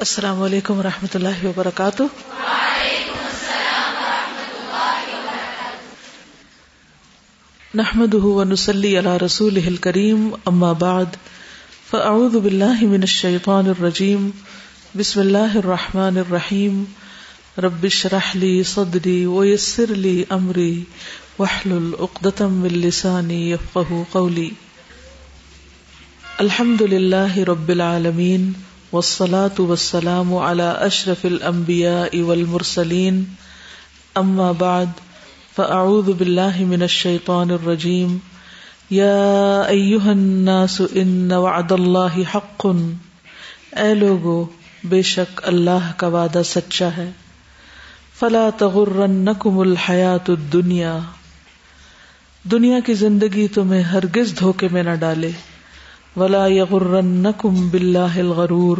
السلام 0.00 0.42
علیکم 0.42 0.78
و 0.78 0.82
رحمۃ 0.82 1.14
اللہ 1.14 1.44
وبرکاتہ۔ 1.44 2.02
نحمد 7.74 8.14
ونسلی 8.14 8.98
علی 8.98 9.24
رسول 9.26 9.76
کریم 9.76 10.34
اما 10.44 10.72
بعد، 10.72 11.04
فاعوذ 11.90 12.36
باللہ 12.36 12.80
من 12.80 13.00
الشیطان 13.00 13.66
الرجیم، 13.66 14.30
بسم 14.96 15.20
اللہ 15.20 15.56
الرحمن 15.56 16.18
الرحیم۔ 16.18 16.84
رب 17.58 17.84
اشرح 17.84 18.30
لی 18.34 18.62
صدری 18.62 19.26
ویسر 19.26 19.86
لی 19.86 20.24
امری، 20.28 20.84
واحلل 21.38 21.92
عقدۃ 21.98 22.40
من 22.40 22.74
لسانی 22.78 23.50
یفقهوا 23.50 24.02
قولی۔ 24.10 24.50
الحمد 26.38 26.80
للہ 26.80 27.38
رب 27.38 27.68
العالمین۔ 27.68 28.52
والصلاة 28.92 29.62
والسلام 29.64 30.34
على 30.34 30.70
اشرف 30.80 31.24
الانبیاء 31.24 32.20
والمرسلین 32.20 33.24
اما 34.14 34.52
بعد 34.52 34.86
فاعوذ 35.56 36.04
باللہ 36.04 36.58
من 36.58 36.82
الشیطان 36.82 37.50
الرجیم 37.50 38.18
یا 38.90 39.60
ایوہ 39.60 40.10
الناس 40.10 40.80
ان 40.94 41.32
وعد 41.32 41.72
اللہ 41.72 42.36
حق. 42.36 42.66
اے 43.76 43.94
لوگو، 43.94 44.46
بے 44.84 45.02
شک 45.02 45.40
اللہ 45.44 45.92
کا 45.96 46.06
وعدہ 46.06 46.42
سچا 46.44 46.88
ہے. 46.96 47.10
فلا 48.18 48.50
تغرنکم 48.58 49.58
الحیات 49.58 50.30
الدنیا. 50.30 50.98
دنیا 52.50 52.80
کی 52.80 52.94
زندگی 52.94 53.48
تمہیں 53.48 53.82
ہرگز 53.82 54.38
دھوکے 54.40 54.68
میں 54.72 54.82
نہ 54.82 54.94
ڈالے۔ 54.94 55.30
ولا 56.16 56.46
یغرنکم 56.46 57.68
باللہ 57.68 58.16
الغرور 58.16 58.78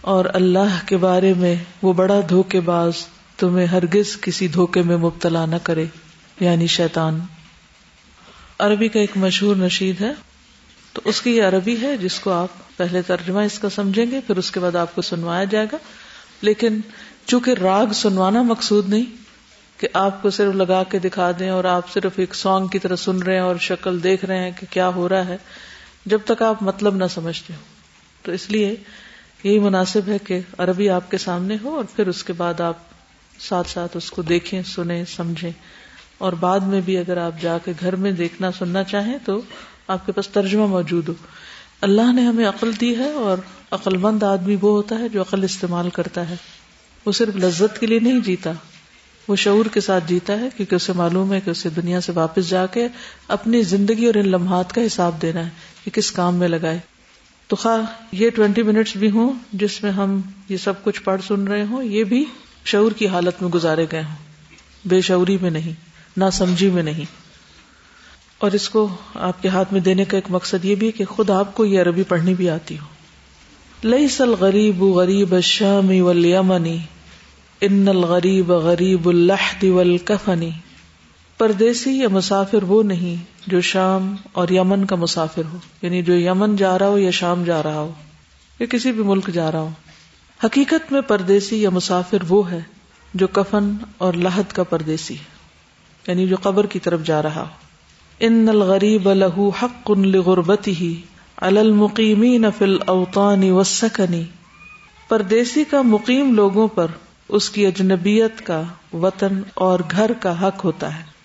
اور 0.00 0.24
اللہ 0.34 0.86
کے 0.86 0.96
بارے 0.96 1.34
میں 1.34 1.54
وہ 1.82 1.92
بڑا 1.92 2.20
دھوکے 2.28 2.60
باز 2.60 2.92
تمہیں 3.36 3.66
ہرگز 3.66 4.20
کسی 4.20 4.48
دھوکے 4.48 4.82
میں 4.82 4.96
مبتلا 4.96 5.46
نہ 5.46 5.56
کرے 5.62 5.84
یعنی 6.40 6.66
شیطان۔ 6.66 7.20
عربی 8.58 8.88
کا 8.88 9.00
ایک 9.00 9.16
مشہور 9.16 9.56
نشید 9.56 10.00
ہے۔ 10.00 10.12
تو 10.92 11.00
اس 11.04 11.22
کی 11.22 11.36
یہ 11.36 11.42
عربی 11.42 11.82
ہے 11.82 11.96
جس 11.96 12.20
کو 12.20 12.32
آپ 12.32 12.76
پہلے 12.76 13.02
ترجمہ 13.02 13.40
اس 13.40 13.58
کا 13.58 13.70
سمجھیں 13.70 14.10
گے، 14.10 14.20
پھر 14.26 14.36
اس 14.36 14.50
کے 14.50 14.60
بعد 14.60 14.76
آپ 14.76 14.94
کو 14.94 15.02
سنوایا 15.02 15.44
جائے 15.44 15.66
گا۔ 15.72 15.76
لیکن 16.42 16.80
چونکہ 17.26 17.50
راگ 17.50 17.86
سنوانا 17.92 18.42
مقصود 18.42 18.88
نہیں، 18.88 19.04
کہ 19.76 19.88
آپ 19.94 20.22
کو 20.22 20.30
صرف 20.30 20.54
لگا 20.54 20.82
کے 20.82 20.98
دکھا 20.98 21.30
دیں 21.38 21.50
اور 21.50 21.64
آپ 21.64 21.90
صرف 21.92 22.12
ایک 22.16 22.34
سانگ 22.34 22.66
کی 22.66 22.78
طرح 22.78 22.96
سن 22.96 23.18
رہے 23.18 23.34
ہیں 23.34 23.40
اور 23.40 23.56
شکل 23.56 24.02
دیکھ 24.02 24.24
رہے 24.24 24.44
ہیں 24.44 24.50
کہ 24.60 24.66
کیا 24.70 24.88
ہو 24.88 25.08
رہا 25.08 25.26
ہے 25.26 25.36
جب 26.06 26.18
تک 26.24 26.42
آپ 26.42 26.62
مطلب 26.62 26.96
نہ 26.96 27.04
سمجھتے 27.10 27.54
ہو۔ 27.54 27.58
تو 28.22 28.32
اس 28.32 28.50
لیے 28.50 28.76
یہی 29.44 29.58
مناسب 29.58 30.00
ہے 30.08 30.18
کہ 30.18 30.40
عربی 30.58 30.90
آپ 30.90 31.10
کے 31.10 31.18
سامنے 31.18 31.56
ہو 31.64 31.76
اور 31.76 31.84
پھر 31.96 32.06
اس 32.06 32.24
کے 32.24 32.32
بعد 32.32 32.60
آپ 32.60 32.76
ساتھ 33.38 33.70
ساتھ 33.70 33.96
اس 33.96 34.10
کو 34.10 34.22
دیکھیں، 34.22 34.62
سنیں، 34.62 35.04
سمجھیں۔ 35.16 35.50
اور 36.18 36.32
بعد 36.32 36.60
میں 36.60 36.80
بھی 36.80 36.98
اگر 36.98 37.16
آپ 37.16 37.42
جا 37.42 37.58
کے 37.58 37.72
گھر 37.80 37.96
میں 37.96 38.12
دیکھنا، 38.12 38.52
سننا 38.52 38.84
چاہیں 38.84 39.18
تو 39.24 39.40
آپ 39.88 40.06
کے 40.06 40.12
پاس 40.12 40.28
ترجمہ 40.28 40.66
موجود 40.66 41.08
ہو۔ 41.08 41.14
اللہ 41.80 42.12
نے 42.12 42.22
ہمیں 42.22 42.46
عقل 42.46 42.70
دی 42.80 42.98
ہے 42.98 43.10
اور 43.10 43.38
عقل 43.70 43.96
مند 43.96 44.22
آدمی 44.22 44.54
وہ 44.54 44.70
ہوتا 44.70 44.98
ہے 44.98 45.08
جو 45.08 45.22
عقل 45.22 45.44
استعمال 45.44 45.90
کرتا 45.90 46.30
ہے۔ 46.30 46.36
وہ 47.04 47.12
صرف 47.12 47.36
لذت 47.36 47.80
کے 47.80 47.86
لیے 47.86 47.98
نہیں 47.98 48.20
جیتا، 48.20 48.52
وہ 49.28 49.36
شعور 49.36 49.66
کے 49.66 49.80
ساتھ 49.80 50.04
جیتا 50.06 50.40
ہے 50.40 50.48
کیونکہ 50.56 50.74
اسے 50.74 50.92
معلوم 50.92 51.32
ہے 51.32 51.40
کہ 51.40 51.50
اسے 51.50 51.68
دنیا 51.68 52.00
سے 52.00 52.12
واپس 52.12 52.48
جا 52.48 52.66
کے 52.66 52.88
اپنی 53.28 53.62
زندگی 53.62 54.06
اور 54.06 54.14
ان 54.14 54.28
لمحات 54.28 54.72
کا 54.72 54.86
حساب 54.86 55.22
دینا 55.22 55.44
ہے۔ 55.44 55.50
کہ 55.88 56.00
کس 56.00 56.12
کام 56.12 56.34
میں 56.34 56.48
لگائے۔ 56.48 56.78
تو 57.48 57.56
خواہ 57.56 57.82
یہ 58.12 58.30
ٹوینٹی 58.30 58.62
منٹس 58.62 58.96
بھی 58.96 59.10
ہوں 59.10 59.32
جس 59.52 59.82
میں 59.82 59.92
ہم 59.92 60.20
یہ 60.48 60.56
سب 60.56 60.84
کچھ 60.84 61.02
پڑھ 61.02 61.20
سن 61.26 61.48
رہے 61.48 61.62
ہوں، 61.62 61.82
یہ 61.82 62.04
بھی 62.04 62.24
شعور 62.64 62.92
کی 62.92 63.08
حالت 63.08 63.42
میں 63.42 63.50
گزارے 63.50 63.86
گئے 63.92 64.02
ہوں۔ 64.02 64.16
بے 64.84 65.00
شعوری 65.00 65.38
میں 65.42 65.50
نہیں 65.50 65.72
نہ 66.16 66.24
سمجھی 66.32 66.70
میں 66.70 66.82
نہیں۔ 66.82 67.04
اور 68.38 68.50
اس 68.50 68.70
کو 68.70 68.88
آپ 69.14 69.42
کے 69.42 69.48
ہاتھ 69.48 69.72
میں 69.72 69.80
دینے 69.80 70.04
کا 70.04 70.16
ایک 70.16 70.24
مقصد 70.28 70.64
یہ 70.64 70.74
بھی 70.74 70.92
کہ 70.92 71.04
خود 71.04 71.30
آپ 71.30 71.54
کو 71.54 71.64
یہ 71.64 71.80
عربی 71.80 72.02
پڑھنی 72.02 72.34
بھی 72.34 72.50
آتی 72.50 72.78
ہو۔ 72.78 72.84
لئی 73.88 74.08
سل 74.08 74.30
غریب 74.30 74.82
غریب 74.82 75.40
شامی 75.40 76.00
ولیمنی 76.00 76.78
ان 77.60 77.88
الغریب 77.88 78.52
غریب 78.52 79.08
اللہ 79.08 79.64
والکفنی 79.64 80.50
پردیسی 81.38 81.98
یا 81.98 82.08
مسافر 82.08 82.62
وہ 82.62 82.82
نہیں 82.82 83.16
جو 83.46 83.60
شام 83.60 84.16
اور 84.32 84.48
یمن 84.48 84.84
کا 84.84 84.96
مسافر 84.96 85.42
ہو 85.52 85.58
یعنی 85.82 86.02
جو 86.02 86.16
یمن 86.16 86.56
جا 86.56 86.78
رہا 86.78 86.88
ہو 86.88 86.98
یا 86.98 87.10
شام 87.10 87.44
جا 87.44 87.62
رہا 87.62 87.78
ہو، 87.78 87.92
یا 88.60 88.66
کسی 88.66 88.92
بھی 88.92 89.02
ملک 89.02 89.28
جا 89.28 89.52
رہا 89.52 89.60
ہو۔ 89.60 89.68
حقیقت 90.44 90.92
میں 90.92 91.00
پردیسی 91.00 91.62
یا 91.62 91.70
مسافر 91.70 92.16
وہ 92.28 92.50
ہے 92.50 92.60
جو 93.14 93.26
کفن 93.26 93.70
اور 93.98 94.14
لاہد 94.14 94.52
کا 94.52 94.62
پردیسی 94.62 95.14
ہے 95.14 95.24
یعنی 96.06 96.28
جو 96.28 96.36
قبر 96.42 96.66
کی 96.66 96.78
طرف 96.78 97.02
جا 97.04 97.22
رہا 97.22 97.40
ہو۔ 97.40 97.68
ان 98.20 98.48
الغریب 98.48 99.12
له 99.12 99.48
حق 99.62 99.90
لغربته 99.90 100.90
على 101.42 101.58
المقيمين 101.58 102.50
في 102.58 102.64
الاوطان 102.64 103.50
والسكن 103.50 104.22
پردیسی 105.08 105.64
کا 105.70 105.82
مقیم 105.82 106.34
لوگوں 106.34 106.68
پر 106.68 106.86
اس 107.28 107.50
کی 107.50 107.66
اجنبیت 107.66 108.46
کا، 108.46 108.62
وطن 108.92 109.42
اور 109.54 109.80
گھر 109.90 110.12
کا 110.12 110.48
حق 110.48 110.64
ہوتا 110.64 110.98
ہے۔ 110.98 111.17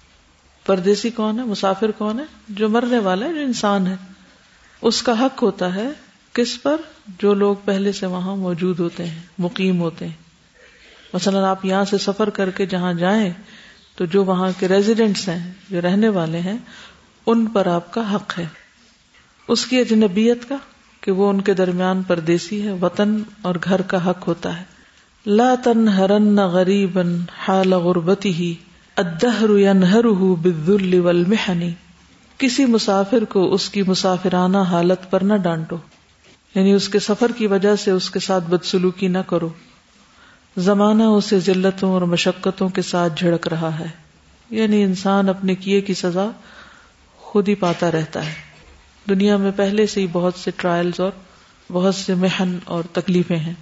پردیسی 0.66 1.09
کون 1.09 1.40
ہے؟ 1.40 1.44
مسافر 1.44 1.91
کون 1.91 2.19
ہے؟ 2.19 2.25
جو 2.50 2.69
مرنے 2.69 3.00
والا 3.00 3.25
ہے، 3.25 3.34
جو 3.34 3.40
انسان 3.40 3.88
ہے۔ 3.88 3.96
اس 4.81 5.03
کا 5.03 5.25
حق 5.25 5.44
ہوتا 5.44 5.75
ہے 5.75 5.90
کس 6.34 6.63
پر؟ 6.63 6.75
جو 7.19 7.34
لوگ 7.34 7.56
پہلے 7.66 7.91
سے 7.91 8.06
وہاں 8.06 8.35
موجود 8.35 8.79
ہوتے 8.79 9.06
ہیں، 9.06 9.19
مقیم 9.38 9.81
ہوتے 9.81 10.06
ہیں۔ 10.06 10.13
مثلا 11.13 11.50
آپ 11.50 11.66
یہاں 11.66 11.85
سے 11.85 11.97
سفر 11.97 12.29
کر 12.29 12.50
کے 12.50 12.66
جہاں 12.66 12.94
جائیں، 12.94 13.34
تو 13.96 14.06
جو 14.06 14.24
وہاں 14.24 14.51
کے 14.59 14.68
ریزیڈینٹس 14.68 15.29
ہیں، 15.29 15.53
جو 15.69 15.81
رہنے 15.81 16.09
والے 16.09 16.40
ہیں، 16.40 16.57
ان 17.25 17.45
پر 17.45 17.66
آپ 17.66 17.94
کا 17.94 18.16
حق 18.16 18.40
ہے۔ 18.40 18.45
اس 19.47 19.66
کی 19.66 19.80
اجنبیت 19.80 20.50
کا، 20.50 20.56
کہ 21.01 21.12
وہ 21.12 21.30
ان 21.30 21.41
کے 21.41 21.53
درمیان 21.53 22.03
پردیسی 22.03 22.68
ہے، 22.68 22.72
وطن 22.72 23.24
اور 23.41 23.56
گھر 23.63 23.81
کا 23.81 24.09
حق 24.09 24.28
ہوتا 24.28 24.59
ہے۔ 24.59 24.63
لا 25.25 25.56
تن 25.63 25.88
ہرن 25.88 26.35
غریب 26.35 27.00
حال 27.47 27.74
غربتی 27.74 28.34
ہی 28.34 28.53
ادہر 28.98 30.08
بالذل 30.34 31.00
والمحنی 31.00 31.74
کسی 32.38 32.66
مسافر 32.66 33.26
کو 33.26 33.54
اس 33.54 33.70
کی 33.70 33.81
مسافرانہ 33.81 34.58
حالت 34.58 35.12
پر 35.12 35.22
نہ 35.22 35.34
ڈانٹو. 35.38 35.78
یعنی 36.56 36.72
اس 36.72 36.90
کے 36.90 37.00
سفر 37.00 37.31
کی 37.38 37.48
وجہ 37.48 37.76
سے 37.76 37.92
اس 37.92 38.09
کے 38.09 38.20
ساتھ 38.20 38.44
بدسلوکی 38.44 39.08
نہ 39.08 39.18
کرو. 39.28 39.50
زمانہ 40.58 41.04
اسے 41.04 41.40
ذلتوں 41.40 41.92
اور 41.92 42.02
مشقتوں 42.02 42.70
کے 42.70 42.81
ساتھ 42.81 43.14
جھڑک 43.16 43.48
رہا 43.48 43.80
ہے. 43.80 43.88
یعنی 44.50 44.84
انسان 44.84 45.30
اپنے 45.30 45.56
کیے 45.56 45.81
کی 45.81 45.94
سزا 45.94 46.30
خود 47.18 47.48
ہی 47.48 47.56
پاتا 47.56 47.92
رہتا 47.92 48.25
ہے. 48.25 48.34
دنیا 49.10 49.38
میں 49.38 49.52
پہلے 49.56 49.88
سے 49.88 50.02
ہی 50.02 50.08
بہت 50.12 50.34
سے 50.36 50.52
ٹرائلز 50.58 51.00
اور 51.00 51.12
بہت 51.72 51.96
سے 51.96 52.16
محن 52.16 52.58
اور 52.66 52.84
تکلیفیں 52.92 53.38
ہیں. 53.38 53.54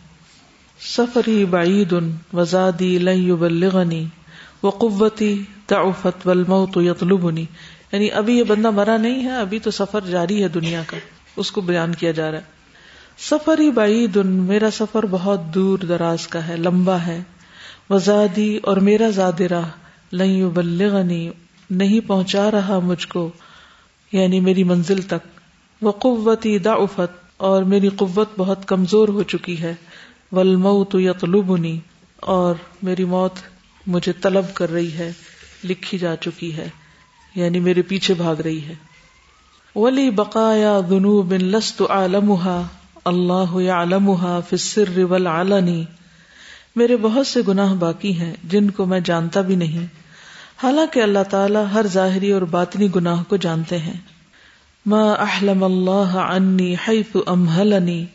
سفری 0.82 1.46
بعید 1.46 1.94
وزادی 2.34 2.98
لغنی 2.98 4.06
و 4.64 4.70
قوتی 4.70 5.44
تعفت 5.68 6.28
والموت 6.28 6.78
یطلبنی۔ 6.78 7.46
یعنی 7.92 8.12
ابھی 8.12 8.38
یہ 8.38 8.44
بندہ 8.44 8.70
مرا 8.70 8.98
نہیں 8.98 9.24
ہے، 9.24 9.36
ابھی 9.36 9.60
تو 9.60 9.72
سفر 9.72 10.02
جاری 10.02 10.44
ہے 10.44 10.48
دنیا 10.48 10.82
کا۔ 10.88 10.98
اس 11.36 11.52
کو 11.52 11.62
بیان 11.62 11.96
کیا 11.96 12.12
جا 12.12 12.32
رہا 12.32 12.38
ہے۔ 12.38 12.44
سفر 13.18 13.60
ہی 13.60 13.72
بعید 13.72 14.16
میرا 14.26 14.72
سفر 14.72 15.06
بہت 15.06 15.42
دور 15.56 15.80
دراز 15.80 16.28
کا 16.28 16.48
ہے، 16.48 16.58
لمبا 16.58 16.98
ہے۔ 17.08 17.24
وزادی، 17.90 18.58
اور 18.64 18.78
میرا 18.78 19.10
زادرا 19.10 19.62
لئی 20.14 20.46
بلغنی 20.46 21.30
نہیں 21.70 22.08
پہنچا 22.08 22.52
رہا 22.52 22.80
مجھ 22.80 23.08
کو 23.08 23.30
یعنی 24.12 24.40
میری 24.40 24.64
منزل 24.64 25.02
تک۔ 25.02 25.28
وہ 25.82 25.92
قوتی 25.92 26.58
دافت 26.58 27.34
اور 27.38 27.64
میری 27.64 27.90
قوت 27.90 28.30
بہت 28.38 28.68
کمزور 28.68 29.08
ہو 29.08 29.24
چکی 29.24 29.62
ہے۔ 29.62 29.76
ولمؤ 30.32 30.84
یطلبنی، 30.94 31.80
اور 32.18 32.56
میری 32.84 33.06
موت 33.06 33.32
مجھے 33.92 34.12
طلب 34.14 34.46
کر 34.54 34.72
رہی 34.72 34.94
ہے، 34.94 35.12
لکھی 35.64 35.98
جا 35.98 36.16
چکی 36.16 36.56
ہے 36.58 36.70
یعنی 37.36 37.60
میرے 37.60 37.82
پیچھے 37.82 38.14
بھاگ 38.14 38.36
رہی 38.36 38.66
ہے۔ 38.66 38.74
ولی 39.76 40.10
بقایا 40.10 40.80
دنو 40.90 41.22
بن 41.22 41.44
لست 41.44 41.82
عالمہ 41.90 42.62
اللہ 43.06 44.40
فسر 44.50 45.04
والعلنی 45.04 45.86
میرے 46.76 46.98
بہت 46.98 47.28
سے 47.28 47.40
گناہ 47.48 47.74
باقی 47.74 48.20
ہیں، 48.20 48.34
جن 48.44 48.70
کو 48.70 48.86
میں 48.86 49.00
جانتا 49.00 49.42
بھی 49.42 49.56
نہیں۔ 49.56 49.86
حالانکہ 50.64 51.00
اللہ 51.00 51.24
تعالیٰ 51.30 51.66
ہر 51.74 51.88
ظاہری 51.88 52.32
اور 52.32 52.42
باطنی 52.42 52.88
گناہ 52.96 53.24
کو 53.28 53.36
جانتے 53.36 53.78
ہیں۔ 53.78 54.00
ما 54.86 55.12
احلم 55.12 55.64
اللہ 55.64 56.18
عنی 56.18 56.76
حیث 56.88 57.18
امہلنی 57.28 58.06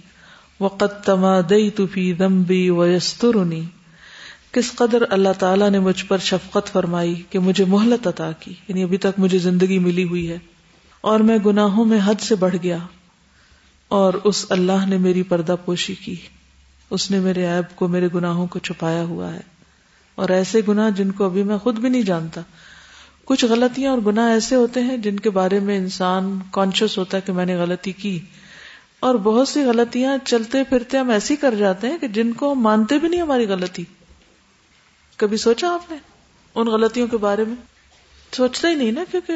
وقت 0.61 1.05
تمادیت 1.05 1.81
فی 1.93 2.15
ذنبی 2.15 2.71
ویسترنی 2.71 3.63
کس 4.53 4.73
قدر 4.73 5.03
اللہ 5.11 5.29
تعالیٰ 5.39 5.71
نے 5.71 5.79
مجھ 5.79 6.05
پر 6.05 6.19
شفقت 6.19 6.73
فرمائی 6.73 7.23
کہ 7.31 7.39
مجھے 7.39 7.65
مہلت 7.65 8.07
عطا 8.07 8.33
کی 8.33 8.55
یعنی 8.69 8.83
ابھی 8.83 8.97
تک 8.97 9.19
مجھے 9.19 9.39
زندگی 9.39 9.79
ملی 9.79 10.05
ہوئی 10.05 10.31
ہے، 10.31 10.39
اور 11.01 11.21
میں 11.21 11.39
گناہوں 11.47 11.85
میں 11.85 11.99
حد 12.05 12.21
سے 12.21 12.35
بڑھ 12.35 12.57
گیا، 12.63 12.79
اور 13.89 14.15
اس 14.25 14.47
اللہ 14.49 14.87
نے 14.87 14.99
میری 14.99 15.23
پردہ 15.23 15.55
پوشی 15.65 15.95
کی۔ 15.95 16.15
اس 16.91 17.11
نے 17.11 17.19
میرے 17.19 17.47
عیب 17.47 17.77
کو 17.77 17.89
میرے 17.89 18.09
گناہوں 18.15 18.47
کو 18.47 18.59
چھپایا 18.59 19.03
ہوا 19.03 19.35
ہے۔ 19.35 19.41
اور 20.15 20.29
ایسے 20.29 20.61
گناہ 20.69 20.91
جن 20.91 21.11
کو 21.11 21.25
ابھی 21.25 21.43
میں 21.43 21.59
خود 21.59 21.79
بھی 21.79 21.89
نہیں 21.89 22.03
جانتا۔ 22.03 22.41
کچھ 23.25 23.45
غلطیاں 23.45 23.91
اور 23.91 23.99
گناہ 24.07 24.31
ایسے 24.31 24.55
ہوتے 24.55 24.81
ہیں 24.81 24.97
جن 24.97 25.21
کے 25.21 25.31
بارے 25.31 25.61
میں 25.61 25.77
انسان 25.77 26.39
کانشیس 26.51 26.99
ہوتا 26.99 27.17
ہے 27.17 27.23
کہ 27.27 27.33
میں 27.33 27.47
نے 27.47 27.57
غلطی 27.57 27.93
کی۔ 27.93 28.19
اور 29.01 29.15
بہت 29.15 29.49
سی 29.49 29.63
غلطیاں 29.63 30.19
چلتے 30.25 30.65
پھرتے 30.65 30.99
ہم 30.99 31.11
ایسی 31.11 31.37
کر 31.37 31.55
جاتے 31.55 31.87
ہیں 31.87 31.99
کہ 31.99 32.09
جن 32.09 32.33
کو 32.33 32.53
ہم 32.53 32.61
مانتے 32.61 32.99
بھی 32.99 33.09
نہیں 33.09 33.21
ہماری 33.21 33.47
غلطی۔ 33.47 33.85
کبھی 35.17 35.37
سوچا 35.37 35.75
آپ 35.75 35.91
نے 35.91 35.97
ان 36.55 36.67
غلطیوں 36.67 37.07
کے 37.07 37.17
بارے 37.17 37.45
میں؟ 37.45 37.57
سوچتا 38.33 38.69
ہی 38.69 38.75
نہیں 38.75 38.93
نا 38.93 39.05
کیونکہ 39.11 39.33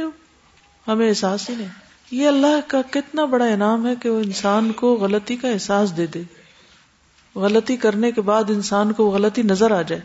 ہمیں 0.88 1.08
احساس 1.08 1.50
ہی 1.50 1.54
نہیں۔ 1.54 1.68
یہ 2.10 2.28
اللہ 2.28 2.60
کا 2.66 2.82
کتنا 2.90 3.24
بڑا 3.24 3.44
انعام 3.44 3.86
ہے 3.86 3.94
کہ 4.02 4.10
وہ 4.10 4.20
انسان 4.20 4.72
کو 4.72 4.94
غلطی 4.94 5.36
کا 5.36 5.48
احساس 5.48 5.96
دے 5.96 6.06
دے۔ 6.06 6.22
غلطی 7.34 7.76
کرنے 7.76 8.12
کے 8.12 8.20
بعد 8.20 8.44
انسان 8.48 8.92
کو 8.92 9.06
وہ 9.06 9.10
غلطی 9.10 9.42
نظر 9.42 9.70
آ 9.70 9.82
جائے 9.82 10.02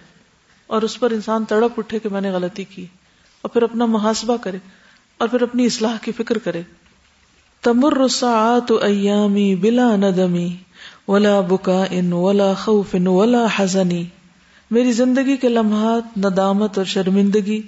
اور 0.67 0.81
اس 0.81 0.99
پر 0.99 1.11
انسان 1.11 1.45
تڑپ 1.45 1.71
اٹھے 1.77 1.99
کہ 1.99 2.09
میں 2.09 2.21
نے 2.21 2.31
غلطی 2.31 2.63
کی 2.63 2.85
اور 3.41 3.49
پھر 3.49 3.61
اپنا 3.61 3.85
محاسبہ 3.85 4.37
کرے 4.37 4.57
اور 5.17 5.27
پھر 5.27 5.41
اپنی 5.41 5.65
اصلاح 5.65 5.97
کی 6.01 6.11
فکر 6.11 6.37
کرے۔ 6.37 6.61
تمر 7.61 8.07
ساعت 8.07 8.71
ایامی 8.81 9.55
بلا 9.55 9.95
ندمی، 9.95 10.55
ولا 11.07 11.41
بکا 11.41 11.83
ان 11.89 12.13
ولا 12.13 12.53
خوف 12.53 12.87
ان 12.93 13.07
ولا 13.07 13.45
حزنی۔ 13.55 14.05
میری 14.71 14.91
زندگی 14.91 15.37
کے 15.37 15.49
لمحات، 15.49 16.17
ندامت 16.17 16.77
اور 16.77 16.85
شرمندگی، 16.85 17.61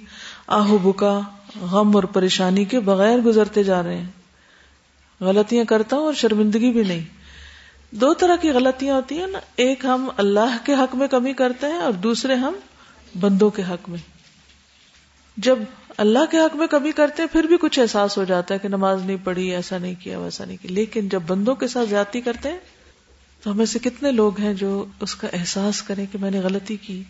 آہو 0.46 0.78
بکا، 0.78 1.20
غم 1.60 1.96
اور 1.96 2.04
پریشانی 2.04 2.64
کے 2.64 2.80
بغیر 2.80 3.18
گزرتے 3.18 3.62
جا 3.62 3.82
رہے 3.82 3.96
ہیں۔ 3.96 4.06
غلطیاں 5.20 5.64
کرتا 5.64 5.96
ہوں 5.96 6.04
اور 6.04 6.12
شرمندگی 6.12 6.70
بھی 6.70 6.82
نہیں۔ 6.82 7.04
دو 7.90 8.14
طرح 8.14 8.36
کی 8.36 8.50
غلطیاں 8.50 8.94
ہوتی 8.94 9.18
ہیں 9.18 9.26
نا، 9.26 9.38
ایک 9.56 9.84
ہم 9.84 10.08
اللہ 10.16 10.56
کے 10.64 10.74
حق 10.74 10.94
میں 10.94 11.08
کمی 11.08 11.32
کرتے 11.32 11.66
ہیں 11.66 11.78
اور 11.78 11.92
دوسرے 11.92 12.34
ہم 12.34 12.52
بندوں 13.20 13.50
کے 13.50 13.62
حق 13.62 13.88
میں۔ 13.88 13.98
جب 15.36 15.58
اللہ 15.96 16.26
کے 16.30 16.38
حق 16.38 16.56
میں 16.56 16.66
کمی 16.66 16.92
کرتے 16.92 17.22
ہیں، 17.22 17.32
پھر 17.32 17.42
بھی 17.42 17.56
کچھ 17.60 17.78
احساس 17.78 18.18
ہو 18.18 18.24
جاتا 18.24 18.54
ہے 18.54 18.58
کہ 18.58 18.68
نماز 18.68 19.02
نہیں 19.04 19.16
پڑھی، 19.24 19.54
ایسا 19.54 19.78
نہیں 19.78 19.94
کیا، 20.02 20.18
ویسا 20.18 20.44
نہیں 20.44 20.56
کیا۔ 20.62 20.70
لیکن 20.74 21.08
جب 21.08 21.22
بندوں 21.26 21.54
کے 21.54 21.68
ساتھ 21.68 21.88
زیادتی 21.88 22.20
کرتے 22.20 22.48
ہیں 22.48 22.58
تو 23.42 23.50
ہمیں 23.50 23.66
سے 23.66 23.78
کتنے 23.78 24.12
لوگ 24.12 24.40
ہیں 24.40 24.54
جو 24.54 24.84
اس 25.00 25.14
کا 25.14 25.28
احساس 25.32 25.82
کریں 25.82 26.06
کہ 26.12 26.18
میں 26.18 26.30
نے 26.30 26.40
غلطی 26.40 26.76
کی؟ 26.76 27.02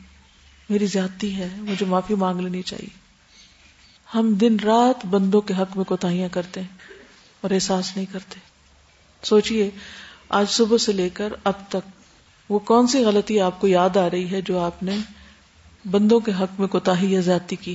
میری 0.71 0.87
زیادتی 0.87 1.37
ہے، 1.37 1.49
مجھے 1.57 1.87
معافی 1.87 2.15
مانگ 2.15 2.41
لینی 2.41 2.63
چاہیے۔ 2.63 2.99
ہم 4.15 4.35
دن 4.35 4.57
رات 4.65 5.07
بندوں 5.07 5.41
کے 5.41 5.55
حق 5.55 5.77
میں 5.77 5.85
کوتاہیاں 5.85 6.29
کرتے 6.33 6.61
ہیں 6.61 6.77
اور 7.41 7.51
احساس 7.51 7.97
نہیں 7.97 8.07
کرتے۔ 8.13 8.41
سوچئے، 9.23 9.71
آج 10.29 10.51
صبح 10.51 10.77
سے 10.79 10.93
لے 10.93 11.09
کر 11.09 11.33
اب 11.45 11.53
تک 11.69 11.89
وہ 12.49 12.59
کون 12.59 12.87
سی 12.87 13.05
غلطی 13.05 13.41
آپ 13.41 13.61
کو 13.61 13.67
یاد 13.67 13.97
آ 13.97 14.11
رہی 14.11 14.31
ہے 14.31 14.41
جو 14.41 14.59
آپ 14.59 14.83
نے 14.83 14.97
بندوں 15.91 16.21
کے 16.21 16.33
حق 16.41 16.61
میں 16.61 16.69
کوتا 16.69 16.93
یا 17.01 17.21
زیادتی 17.21 17.57
کی 17.57 17.75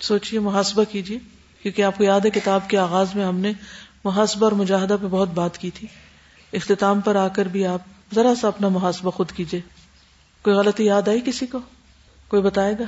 سوچئے، 0.00 0.38
محاسبہ 0.38 0.84
کیجیے 0.84 1.18
کیونکہ 1.62 1.82
آپ 1.82 1.98
کو 1.98 2.04
یاد 2.04 2.20
ہے 2.20 2.30
کتاب 2.30 2.70
کے 2.70 2.78
آغاز 2.78 3.14
میں 3.14 3.24
ہم 3.24 3.38
نے 3.38 3.52
محاسبہ 4.04 4.46
اور 4.46 4.52
مجاہدہ 4.52 4.96
پہ 5.02 5.06
بہت 5.06 5.28
بات 5.28 5.58
کی 5.58 5.70
تھی۔ 5.70 5.88
اختتام 6.52 7.00
پر 7.00 7.16
آ 7.16 7.28
کر 7.28 7.46
بھی 7.46 7.66
آپ 7.66 7.80
ذرا 8.14 8.34
سا 8.34 8.48
اپنا 8.48 8.68
محاسبہ 8.68 9.10
خود 9.10 9.32
کیجیے 9.32 9.60
کوئی 10.42 10.56
غلطی 10.56 10.84
یاد 10.84 11.08
آئی 11.08 11.20
کسی 11.24 11.46
کو؟ 11.46 11.58
کوئی 12.28 12.42
بتائے 12.42 12.74
گا؟ 12.78 12.84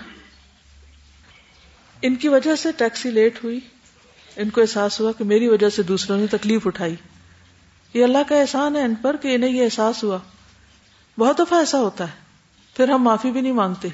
ان 2.03 2.15
کی 2.15 2.29
وجہ 2.29 2.57
سے 2.57 2.73
ٹیکسی 2.73 3.11
لیٹ 3.11 3.45
ہوئی۔ 3.45 3.61
ان 4.37 4.51
کو 4.51 4.61
احساس 4.61 5.01
ہوا 5.01 5.13
کہ 5.13 5.25
میری 5.25 5.49
وجہ 5.49 5.69
سے 5.69 5.83
دوسروں 5.83 6.17
نے 6.17 6.27
تکلیف 6.27 6.67
اٹھائی۔ 6.67 6.95
یہ 7.95 8.05
اللہ 8.05 8.19
کا 8.29 8.37
احسان 8.37 8.77
ہے 8.77 8.83
ان 8.83 8.95
پر 8.95 9.17
کہ 9.17 9.35
انہیں 9.35 9.51
یہ 9.51 9.65
احساس 9.65 10.05
ہوا۔ 10.05 10.19
بہت 11.19 11.39
دفعہ 11.39 11.59
ایسا 11.59 11.79
ہوتا 11.79 12.05
ہے۔ 12.05 12.13
پھر 12.77 12.89
ہم 12.89 13.03
معافی 13.03 13.31
بھی 13.31 13.41
نہیں 13.41 13.53
مانگتے۔ 13.53 13.89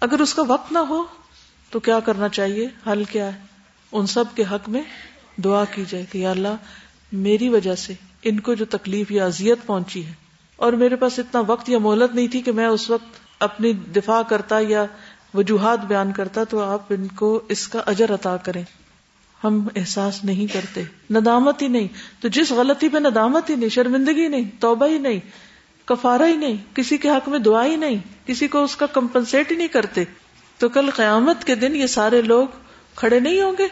اگر 0.00 0.20
اس 0.20 0.34
کا 0.34 0.42
وقت 0.42 0.72
نہ 0.72 0.78
ہو 0.78 1.04
تو 1.70 1.80
کیا 1.80 2.00
کرنا 2.00 2.28
چاہیے؟ 2.28 2.68
حل 2.86 3.04
کیا 3.04 3.34
ہے؟ 3.34 3.40
ان 3.92 4.06
سب 4.06 4.24
کے 4.34 4.44
حق 4.50 4.68
میں 4.68 4.82
دعا 5.44 5.64
کی 5.64 5.84
جائے 5.88 6.04
کہ 6.12 6.18
یا 6.18 6.30
اللہ، 6.30 6.56
میری 7.12 7.48
وجہ 7.48 7.74
سے 7.74 7.94
ان 8.22 8.40
کو 8.40 8.54
جو 8.54 8.64
تکلیف 8.64 9.10
یا 9.10 9.24
اذیت 9.24 9.58
پہنچی 9.66 10.06
ہے۔ 10.06 10.12
اور 10.56 10.72
میرے 10.72 10.96
پاس 10.96 11.18
اتنا 11.18 11.42
وقت 11.46 11.68
یا 11.68 11.78
مہلت 11.78 12.14
نہیں 12.14 12.28
تھی 12.28 12.40
کہ 12.40 12.52
میں 12.52 12.66
اس 12.66 12.90
وقت 12.90 13.42
اپنی 13.42 13.72
دفاع 13.72 14.22
کرتا 14.22 14.58
یا 14.60 14.86
وجوہات 15.34 15.84
بیان 15.84 16.12
کرتا 16.12 16.44
تو 16.44 16.60
آپ 16.60 16.82
ان 16.90 17.06
کو 17.06 17.42
اس 17.48 17.68
کا 17.68 17.82
اجر 17.86 18.14
عطا 18.14 18.36
کریں۔ 18.36 18.62
ہم 19.44 19.68
احساس 19.76 20.24
نہیں 20.24 20.52
کرتے۔ 20.52 20.82
ندامت 21.10 21.62
ہی 21.62 21.68
نہیں۔ 21.68 21.88
تو 22.20 22.28
جس 22.28 22.52
غلطی 22.52 22.88
پہ 22.88 22.98
ندامت 22.98 23.50
ہی 23.50 23.56
نہیں، 23.56 23.68
شرمندگی 23.68 24.28
نہیں، 24.28 24.50
توبہ 24.60 24.86
ہی 24.86 24.98
نہیں، 24.98 25.20
کفارہ 25.84 26.22
ہی 26.22 26.36
نہیں، 26.36 26.56
کسی 26.74 26.96
کے 26.96 27.10
حق 27.10 27.28
میں 27.28 27.38
دعا 27.38 27.64
ہی 27.64 27.76
نہیں، 27.76 27.96
کسی 28.26 28.48
کو 28.48 28.64
اس 28.64 28.76
کا 28.76 28.86
کمپنسیٹ 28.86 29.50
ہی 29.50 29.56
نہیں 29.56 29.68
کرتے، 29.68 30.04
تو 30.58 30.68
کل 30.68 30.90
قیامت 30.90 31.44
کے 31.44 31.54
دن 31.54 31.76
یہ 31.76 31.86
سارے 31.86 32.22
لوگ 32.22 32.48
کھڑے 32.94 33.20
نہیں 33.20 33.42
ہوں 33.42 33.52
گے؟ 33.58 33.68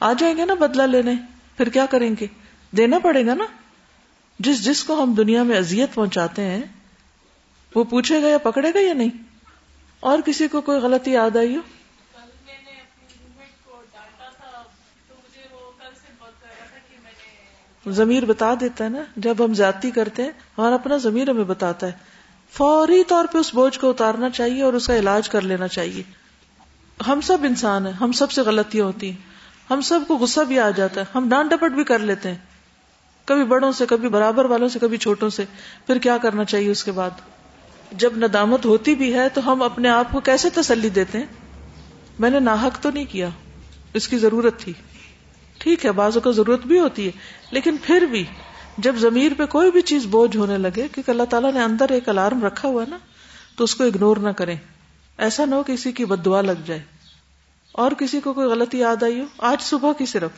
آ 0.00 0.12
جائیں 0.12 0.36
گے 0.36 0.44
نا 0.44 0.54
بدلہ 0.54 0.82
لینے۔ 0.82 1.14
پھر 1.56 1.68
کیا 1.68 1.86
کریں 1.86 2.14
گے؟ 2.20 2.26
دینا 2.76 2.98
پڑے 2.98 3.26
گا 3.26 3.34
نا؟ 3.34 3.44
جس 4.38 4.64
جس 4.64 4.84
کو 4.84 5.02
ہم 5.02 5.12
دنیا 5.12 5.42
میں 5.42 5.56
اذیت 5.56 5.94
پہنچاتے 5.94 6.42
ہیں، 6.42 6.62
وہ 7.74 7.84
پوچھے 7.84 8.22
گا 8.22 8.28
یا 8.28 8.38
پکڑے 8.38 8.70
گا 8.74 8.78
یا 8.78 8.92
نہیں؟ 8.92 9.10
اور 10.00 10.18
کسی 10.26 10.48
کو 10.48 10.60
کوئی 10.60 10.78
غلطی 10.78 11.10
یاد 11.10 11.36
آئی 11.36 11.56
ہو؟ 11.56 11.60
ضمیر 17.90 18.24
بتا 18.24 18.54
دیتا 18.60 18.84
ہے 18.84 18.88
نا، 18.88 18.98
جب 19.16 19.44
ہم 19.44 19.54
زیادتی 19.54 19.90
کرتے 19.90 20.22
ہیں، 20.22 20.30
ہمارا 20.58 20.74
اپنا 20.74 20.96
ضمیر 20.96 21.30
ہمیں 21.30 21.44
بتاتا 21.44 21.86
ہے۔ 21.86 21.92
فوری 22.52 23.04
طور 23.04 23.24
پہ 23.32 23.38
اس 23.38 23.54
بوجھ 23.54 23.78
کو 23.78 23.90
اتارنا 23.90 24.30
چاہیے 24.30 24.62
اور 24.62 24.72
اس 24.72 24.86
کا 24.86 24.96
علاج 24.96 25.28
کر 25.28 25.40
لینا 25.40 25.68
چاہیے۔ 25.68 26.02
ہم 27.08 27.20
سب 27.20 27.38
انسان 27.42 27.86
ہیں، 27.86 27.92
ہم 27.92 28.12
سب 28.12 28.30
سے 28.30 28.40
غلطیاں 28.40 28.84
ہوتی 28.84 29.10
ہیں۔ 29.10 29.16
ہم 29.70 29.80
سب 29.80 30.00
کو 30.08 30.16
غصہ 30.16 30.40
بھی 30.40 30.60
آ 30.60 30.70
جاتا 30.70 31.00
ہے۔ 31.00 31.06
ہم 31.14 31.28
ڈانٹ 31.28 31.50
ڈپٹ 31.50 31.70
بھی 31.70 31.84
کر 31.84 31.98
لیتے 31.98 32.28
ہیں۔ 32.28 32.47
کبھی 33.28 33.44
بڑوں 33.44 33.72
سے، 33.72 33.86
کبھی 33.86 34.08
برابر 34.08 34.44
والوں 34.44 34.68
سے، 34.68 34.78
کبھی 34.78 34.96
چھوٹوں 34.96 35.28
سے، 35.28 35.44
پھر 35.86 35.98
کیا 35.98 36.18
کرنا 36.18 36.44
چاہیے 36.44 36.70
اس 36.70 36.84
کے 36.84 36.92
بعد؟ 36.92 37.10
جب 37.92 38.12
ندامت 38.16 38.66
ہوتی 38.66 38.94
بھی 38.94 39.14
ہے 39.14 39.28
تو 39.28 39.52
ہم 39.52 39.62
اپنے 39.62 39.88
آپ 39.88 40.12
کو 40.12 40.20
کیسے 40.20 40.50
تسلی 40.50 40.88
دیتے 40.88 41.18
ہیں؟ 41.18 41.26
میں 42.18 42.30
نے 42.30 42.40
ناحق 42.40 42.82
تو 42.82 42.90
نہیں 42.90 43.04
کیا، 43.04 43.28
اس 43.94 44.08
کی 44.08 44.18
ضرورت 44.18 44.58
تھی۔ 44.58 44.72
ٹھیک 45.58 45.86
ہے 45.86 45.92
بازو 45.92 46.20
کا 46.20 46.30
ضرورت 46.30 46.66
بھی 46.66 46.80
ہوتی 46.80 47.06
ہے، 47.06 47.10
لیکن 47.50 47.76
پھر 47.82 48.00
بھی 48.00 48.24
جب 48.78 48.96
ضمیر 48.96 49.32
پہ 49.36 49.46
کوئی 49.46 49.70
بھی 49.70 49.80
چیز 49.80 50.06
بوجھ 50.06 50.36
ہونے 50.36 50.58
لگے، 50.58 50.88
کیونکہ 50.92 51.10
اللہ 51.10 51.22
تعالیٰ 51.22 51.52
نے 51.52 51.60
اندر 51.60 51.92
ایک 51.92 52.08
الارم 52.08 52.44
رکھا 52.44 52.68
ہوا 52.68 52.84
نا، 52.88 52.98
تو 53.56 53.64
اس 53.64 53.74
کو 53.74 53.84
اگنور 53.84 54.16
نہ 54.16 54.30
کریں۔ 54.30 54.56
ایسا 55.18 55.44
نہ 55.44 55.54
ہو 55.54 55.62
کسی 55.66 55.92
کی 55.92 56.04
بد 56.04 56.24
دعا 56.24 56.40
لگ 56.40 56.60
جائے۔ 56.66 56.80
اور 57.72 57.92
کسی 57.92 58.20
کو 58.20 58.32
کوئی 58.32 58.48
غلطی 58.48 58.78
یاد 58.78 59.02
آئی 59.02 59.20
ہو؟ 59.20 59.24
آج 59.38 59.62
صبح 59.62 59.92
کی 59.92 60.06
صرف۔ 60.06 60.30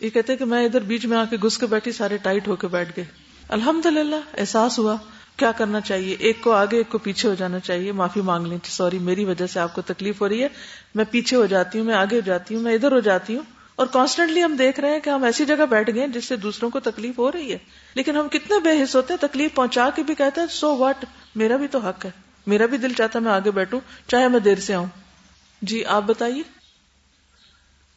یہ 0.00 0.10
کہتے 0.10 0.36
کہ 0.36 0.44
میں 0.44 0.64
ادھر 0.64 0.80
بیچ 0.80 1.06
میں 1.06 1.18
آ 1.18 1.24
کے 1.30 1.36
گس 1.36 1.58
کے 1.58 1.66
بیٹھی، 1.66 1.92
سارے 1.92 2.16
ٹائٹ 2.16 2.48
ہو 2.48 2.56
کے 2.56 2.66
بیٹھ 2.66 2.92
گئے۔ 2.96 3.04
الحمد 3.48 3.86
للہ 3.86 4.16
احساس 4.38 4.78
ہوا 4.78 4.96
کیا 5.36 5.52
کرنا 5.52 5.80
چاہیے؟ 5.80 6.16
ایک 6.18 6.40
کو 6.40 6.52
آگے، 6.52 6.76
ایک 6.76 6.88
کو 6.88 6.98
پیچھے 6.98 7.28
ہو 7.28 7.34
جانا 7.34 7.58
چاہیے۔ 7.58 7.92
معافی 7.92 8.20
مانگ 8.20 8.46
لیں۔ 8.46 8.58
سوری، 8.64 8.98
میری 8.98 9.24
وجہ 9.24 9.46
سے 9.46 9.60
آپ 9.60 9.74
کو 9.74 9.82
تکلیف 9.82 10.20
ہو 10.20 10.28
رہی 10.28 10.42
ہے۔ 10.42 10.48
میں 10.94 11.04
پیچھے 11.10 11.36
ہو 11.36 11.46
جاتی 11.46 11.78
ہوں، 11.78 11.86
میں 11.86 11.94
آگے 11.94 12.16
ہو 12.16 12.20
جاتی 12.20 12.54
ہوں، 12.54 12.62
میں 12.62 12.74
ادھر 12.74 12.92
ہو 12.92 13.00
جاتی 13.00 13.36
ہوں۔ 13.36 13.42
اور 13.76 13.86
کانسٹنٹلی 13.86 14.44
ہم 14.44 14.56
دیکھ 14.56 14.80
رہے 14.80 14.90
ہیں 14.90 15.00
کہ 15.00 15.10
ہم 15.10 15.24
ایسی 15.24 15.44
جگہ 15.44 15.66
بیٹھ 15.70 15.90
گئے 15.94 16.08
جس 16.08 16.24
سے 16.24 16.36
دوسروں 16.36 16.70
کو 16.70 16.80
تکلیف 16.80 17.18
ہو 17.18 17.32
رہی 17.32 17.52
ہے۔ 17.52 17.58
لیکن 17.94 18.16
ہم 18.16 18.28
کتنے 18.28 18.60
بے 18.60 18.82
حص 18.82 18.96
ہوتے 18.96 19.14
ہیں، 19.14 19.28
تکلیف 19.28 19.54
پہنچا 19.54 19.88
کے 19.94 20.02
بھی 20.02 20.14
کہتے 20.14 20.40
ہیں 20.40 20.48
سو 20.50 20.76
واٹ 20.76 21.04
میرا 21.34 21.56
بھی 21.56 21.66
تو 21.66 21.78
حق 21.78 22.04
ہے۔ 22.04 22.10
میرا 22.46 22.66
بھی 22.66 22.78
دل 22.78 22.92
چاہتا 22.92 23.18
میں 23.18 23.32
آگے 23.32 23.50
بیٹھوں، 23.50 23.80
چاہے 24.06 24.28
میں 24.28 24.40
دیر 24.40 24.54
سے 24.54 24.74
آؤں۔ 24.74 24.86
جی 25.62 25.84
آپ 25.84 26.02
بتائیے۔ 26.06 26.57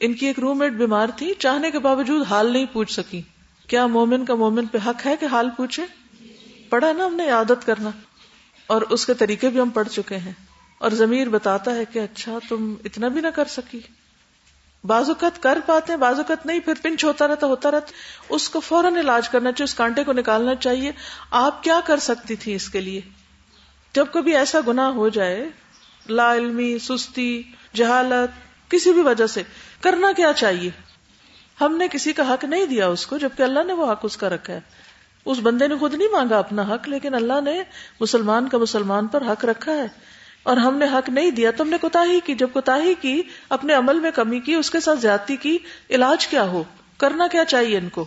ان 0.01 0.13
کی 0.13 0.27
ایک 0.27 0.39
روم 0.39 0.57
میٹ 0.57 0.71
بیمار 0.71 1.07
تھی، 1.17 1.33
چاہنے 1.39 1.71
کے 1.71 1.79
باوجود 1.79 2.27
حال 2.27 2.53
نہیں 2.53 2.65
پوچھ 2.73 2.93
سکی۔ 2.93 3.21
کیا 3.67 3.87
مومن 3.87 4.25
کا 4.25 4.35
مومن 4.35 4.65
پہ 4.65 4.77
حق 4.85 5.05
ہے 5.05 5.15
کہ 5.19 5.25
حال 5.25 5.49
پوچھے؟ 5.57 5.85
پڑھا 6.69 6.91
نا 6.91 7.05
ہم 7.05 7.15
نے 7.15 7.29
عادت 7.29 7.65
کرنا۔ 7.65 7.89
اور 8.67 8.81
اس 8.81 9.05
کے 9.05 9.13
طریقے 9.13 9.49
بھی 9.49 9.61
ہم 9.61 9.69
پڑھ 9.69 9.89
چکے 9.89 10.17
ہیں۔ 10.17 10.31
اور 10.77 10.91
ضمیر 10.91 11.29
بتاتا 11.29 11.75
ہے 11.75 11.85
کہ 11.85 11.99
اچھا 11.99 12.37
تم 12.49 12.75
اتنا 12.85 13.07
بھی 13.07 13.21
نہ 13.21 13.27
کر 13.27 13.45
سکی۔ 13.45 13.79
بازوقت 14.83 15.43
کر 15.43 15.57
پاتے 15.65 15.93
ہیں 15.93 15.99
بازوقت 15.99 16.45
نہیں، 16.45 16.59
پھر 16.59 16.73
پنچ 16.81 17.05
ہوتا 17.05 17.27
رہتا 17.27 17.47
ہوتا 17.47 17.71
رہتا۔ 17.71 17.91
اس 18.29 18.49
کو 18.49 18.59
فوراً 18.59 18.95
علاج 18.95 19.29
کرنا 19.29 19.51
چاہیے، 19.51 19.63
اس 19.63 19.75
کانٹے 19.75 20.03
کو 20.03 20.13
نکالنا 20.13 20.55
چاہیے۔ 20.55 20.91
آپ 21.31 21.63
کیا 21.63 21.79
کر 21.85 21.97
سکتی 21.97 22.35
تھی 22.35 22.55
اس 22.55 22.69
کے 22.69 22.81
لیے؟ 22.81 23.01
جب 23.93 24.05
کبھی 24.11 24.35
ایسا 24.35 24.59
گنا 24.67 24.89
ہو 24.89 25.09
جائے، 25.09 25.49
لا 26.09 26.35
علمی، 26.35 26.79
سستی، 26.79 27.43
جہالت، 27.73 28.51
کسی 28.71 28.93
بھی 28.93 29.01
وجہ 29.01 29.27
سے 29.27 29.43
کرنا 29.81 30.11
کیا 30.17 30.33
چاہیے؟ 30.33 30.69
ہم 31.61 31.77
نے 31.77 31.87
کسی 31.91 32.13
کا 32.13 32.33
حق 32.33 32.43
نہیں 32.43 32.65
دیا 32.65 32.87
اس 32.87 33.07
کو، 33.07 33.17
جبکہ 33.17 33.43
اللہ 33.43 33.63
نے 33.63 33.73
وہ 33.73 33.91
حق 33.91 33.99
اس 34.03 34.17
کا 34.17 34.29
رکھا 34.29 34.53
ہے۔ 34.53 34.59
اس 35.25 35.37
بندے 35.43 35.67
نے 35.67 35.75
خود 35.77 35.93
نہیں 35.93 36.07
مانگا 36.11 36.39
اپنا 36.39 36.61
حق، 36.61 36.89
لیکن 36.89 37.13
اللہ 37.13 37.41
نے 37.43 37.63
مسلمان 37.99 38.49
کا 38.49 38.57
مسلمان 38.57 39.07
پر 39.07 39.21
حق 39.21 39.45
رکھا 39.45 39.71
ہے۔ 39.71 39.87
اور 40.43 40.57
ہم 40.57 40.77
نے 40.77 40.85
حق 40.85 41.09
نہیں 41.09 41.31
دیا، 41.31 41.51
تم 41.51 41.69
نے 41.69 41.77
کوتا 41.81 42.03
ہی 42.03 42.19
کی۔ 42.19 42.35
جب 42.35 42.47
کوتا 42.53 42.77
کی، 43.01 43.21
اپنے 43.49 43.73
عمل 43.73 43.99
میں 43.99 44.11
کمی 44.11 44.39
کی، 44.39 44.53
اس 44.53 44.69
کے 44.69 44.79
ساتھ 44.79 44.99
زیادتی 44.99 45.35
کی، 45.35 45.57
علاج 45.89 46.27
کیا 46.27 46.43
ہو؟ 46.43 46.63
کرنا 46.97 47.27
کیا 47.27 47.45
چاہیے 47.45 47.77
ان 47.77 47.89
کو؟ 47.89 48.05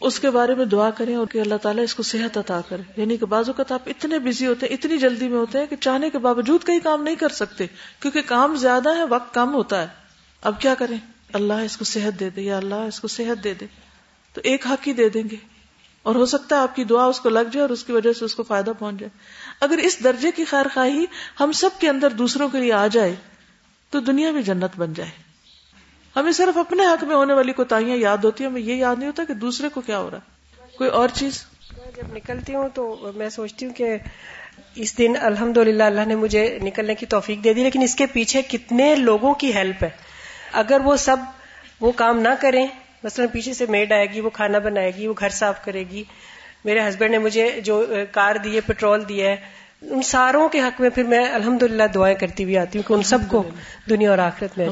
اس 0.00 0.20
کے 0.20 0.30
بارے 0.30 0.54
میں 0.54 0.64
دعا 0.64 0.90
کریں 0.90 1.14
اور 1.14 1.26
کہ 1.26 1.38
اللہ 1.38 1.54
تعالیٰ 1.54 1.84
اس 1.84 1.94
کو 1.94 2.02
صحت 2.02 2.38
عطا 2.38 2.60
کرے۔ 2.68 2.82
یعنی 2.96 3.16
کہ 3.16 3.26
بعض 3.26 3.48
اوقات 3.48 3.72
آپ 3.72 3.82
اتنے 3.86 4.18
بزی 4.18 4.46
ہوتے 4.46 4.66
ہیں، 4.66 4.74
اتنی 4.74 4.98
جلدی 4.98 5.28
میں 5.28 5.38
ہوتے 5.38 5.58
ہیں 5.58 5.66
کہ 5.66 5.76
چاہنے 5.76 6.10
کے 6.10 6.18
باوجود 6.18 6.64
کئی 6.64 6.80
کام 6.80 7.02
نہیں 7.02 7.14
کر 7.14 7.28
سکتے، 7.28 7.66
کیونکہ 8.00 8.22
کام 8.26 8.56
زیادہ 8.56 8.96
ہے، 8.96 9.04
وقت 9.04 9.34
کم 9.34 9.54
ہوتا 9.54 9.82
ہے۔ 9.82 10.01
اب 10.42 10.60
کیا 10.60 10.74
کریں؟ 10.74 10.96
اللہ 11.32 11.52
اس 11.52 11.76
کو 11.76 11.84
صحت 11.84 12.20
دے 12.20 12.30
دے 12.30 12.42
یا 12.42 12.56
اللہ 12.56 12.74
اس 12.74 13.00
کو 13.00 13.08
صحت 13.08 13.44
دے 13.44 13.54
دے۔ 13.54 13.66
تو 14.34 14.40
ایک 14.44 14.66
حق 14.66 14.88
ہی 14.88 14.92
دے 14.92 15.08
دیں 15.08 15.22
گے۔ 15.30 15.36
اور 16.02 16.14
ہو 16.14 16.26
سکتا 16.26 16.56
ہے 16.56 16.60
آپ 16.60 16.76
کی 16.76 16.84
دعا 16.84 17.04
اس 17.04 17.20
کو 17.20 17.28
لگ 17.28 17.38
جائے 17.38 17.60
اور 17.60 17.70
اس 17.70 17.84
کی 17.84 17.92
وجہ 17.92 18.12
سے 18.12 18.24
اس 18.24 18.34
کو 18.34 18.42
فائدہ 18.42 18.72
پہنچ 18.78 18.96
جائے۔ 18.96 19.18
اگر 19.60 19.78
اس 19.78 20.04
درجے 20.04 20.30
کی 20.30 20.44
خیر 20.44 20.66
خواہی 20.74 21.04
ہم 21.40 21.52
سب 21.52 21.70
کے 21.78 21.88
اندر 21.88 22.10
دوسروں 22.10 22.48
کے 22.48 22.58
لیے 22.58 22.72
آ 22.72 22.86
جائے، 22.86 23.14
تو 23.90 24.00
دنیا 24.00 24.30
بھی 24.30 24.42
جنت 24.42 24.78
بن 24.78 24.92
جائے۔ 24.92 25.10
ہمیں 26.16 26.32
صرف 26.32 26.56
اپنے 26.56 26.86
حق 26.86 27.04
میں 27.04 27.16
ہونے 27.16 27.34
والی 27.34 27.52
کوتاہیاں 27.52 27.96
یاد 27.96 28.18
ہوتی 28.18 28.44
ہیں۔ 28.44 28.50
ہمیں 28.50 28.60
یہ 28.60 28.74
یاد 28.74 28.96
نہیں 28.96 29.06
ہوتا 29.06 29.24
کہ 29.24 29.34
دوسرے 29.34 29.68
کو 29.68 29.80
کیا 29.80 29.98
ہو 29.98 30.10
رہا 30.10 30.18
ہے۔ 30.18 30.32
کوئی 30.78 30.90
اور 30.90 31.08
چیز؟ 31.12 31.44
جب 31.96 32.16
نکلتی 32.16 32.54
ہوں 32.54 32.68
تو 32.74 33.10
میں 33.16 33.30
سوچتی 33.30 33.66
ہوں 33.66 33.74
کہ 33.74 33.96
اس 34.74 34.98
دن 34.98 35.12
الحمد 35.20 35.56
للہ 35.56 35.82
اللہ 35.82 36.04
نے 36.06 36.16
مجھے 36.16 36.58
نکلنے 36.62 36.94
کی 36.94 37.06
توفیق 37.06 37.44
دے 37.44 37.52
دی، 37.52 37.62
لیکن 37.62 37.82
اس 37.82 37.94
کے 37.94 38.06
پیچھے 38.06 38.42
کتنے 38.42 38.94
لوگوں 38.94 39.34
کی 39.34 39.54
ہیلپ 39.54 39.84
ہے۔ 39.84 40.11
اگر 40.52 40.80
وہ 40.84 40.96
سب 40.96 41.16
وہ 41.80 41.92
کام 41.92 42.18
نہ 42.18 42.28
کریں 42.40 42.66
مثلا 43.04 43.26
پیچھے 43.32 43.52
سے 43.54 43.66
میڈ 43.66 43.92
آئے 43.92 44.06
گی 44.06 44.20
وہ 44.20 44.30
کھانا 44.30 44.58
بنائے 44.58 44.94
گی 44.94 45.06
وہ 45.06 45.14
گھر 45.18 45.28
صاف 45.28 45.64
کرے 45.64 45.84
گی 45.90 46.04
میرے 46.64 46.88
ہسبینڈ 46.88 47.10
نے 47.12 47.18
مجھے 47.18 47.60
جو 47.60 47.84
کار 48.12 48.36
دی 48.36 48.54
ہے 48.56 48.60
پیٹرول 48.60 49.08
دیا 49.08 49.30
ہے 49.30 49.36
ان 49.82 50.02
ساروں 50.02 50.48
کے 50.48 50.60
حق 50.60 50.80
میں 50.80 50.90
پھر 50.90 51.02
میں 51.02 51.28
الحمد 51.32 51.62
للہ 51.62 51.82
دعائیں 51.94 52.16
کرتی 52.16 52.44
ہوئی 52.44 52.58
آتی 52.58 52.78
ہوں 52.78 52.88
کہ 52.88 52.92
ان 52.92 53.02
سب 53.02 53.18
کو 53.28 53.42
دنیا 53.90 54.10
اور 54.10 54.18
آخرت 54.18 54.58
میں 54.58 54.68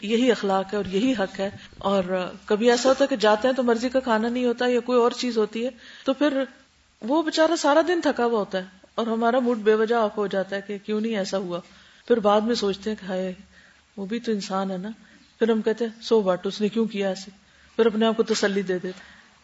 یہی 0.00 0.30
اخلاق 0.30 0.72
ہے 0.72 0.76
اور 0.76 0.84
یہی 0.86 1.12
حق 1.12 1.40
ہے۔ 1.40 1.50
اور 1.78 2.02
کبھی 2.46 2.70
ایسا 2.70 2.88
ہوتا 2.88 3.04
ہے 3.04 3.08
کہ 3.08 3.16
جاتے 3.16 3.48
ہیں 3.48 3.54
تو 3.54 3.62
مرضی 3.62 3.88
کا 3.88 4.00
کھانا 4.00 4.28
نہیں 4.28 4.44
ہوتا 4.44 4.66
یا 4.66 4.80
کوئی 4.80 4.98
اور 4.98 5.10
چیز 5.10 5.38
ہوتی 5.38 5.64
ہے 5.64 5.70
تو 6.04 6.12
پھر 6.12 6.42
وہ 7.02 7.22
بےچارا 7.22 7.56
سارا 7.56 7.80
دن 7.88 8.00
تھکا 8.00 8.24
ہوا 8.24 8.38
ہوتا 8.38 8.58
ہے 8.58 8.64
اور 8.94 9.06
ہمارا 9.06 9.38
موڈ 9.38 9.58
بے 9.58 9.74
وجہ 9.74 9.94
آف 9.94 10.16
ہو 10.16 10.26
جاتا 10.26 10.56
ہے 10.56 10.60
کہ 10.66 10.78
کیوں 10.86 11.00
نہیں 11.00 11.16
ایسا 11.16 11.38
ہوا۔ 11.38 11.60
پھر 12.08 12.16
بعد 12.16 12.40
میں 12.40 12.54
سوچتے 12.54 12.90
ہیں 12.90 12.96
کہ 13.00 13.06
ہائے 13.06 13.32
وہ 13.96 14.06
بھی 14.06 14.20
تو 14.20 14.32
انسان 14.32 14.70
ہے 14.70 14.76
نا۔ 14.76 14.88
پھر 15.38 15.50
ہم 15.50 15.62
کہتے 15.62 15.84
ہیں، 15.84 16.02
سو 16.02 16.22
واٹ، 16.22 16.46
اس 16.46 16.60
نے 16.60 16.68
کیوں 16.68 16.86
کیا 16.86 17.08
ایسے؟ 17.08 17.30
پھر 17.76 17.86
اپنے 17.86 18.06
آپ 18.06 18.16
کو 18.16 18.22
تسلی 18.22 18.62
دے 18.62 18.78
دیتے۔ 18.78 19.00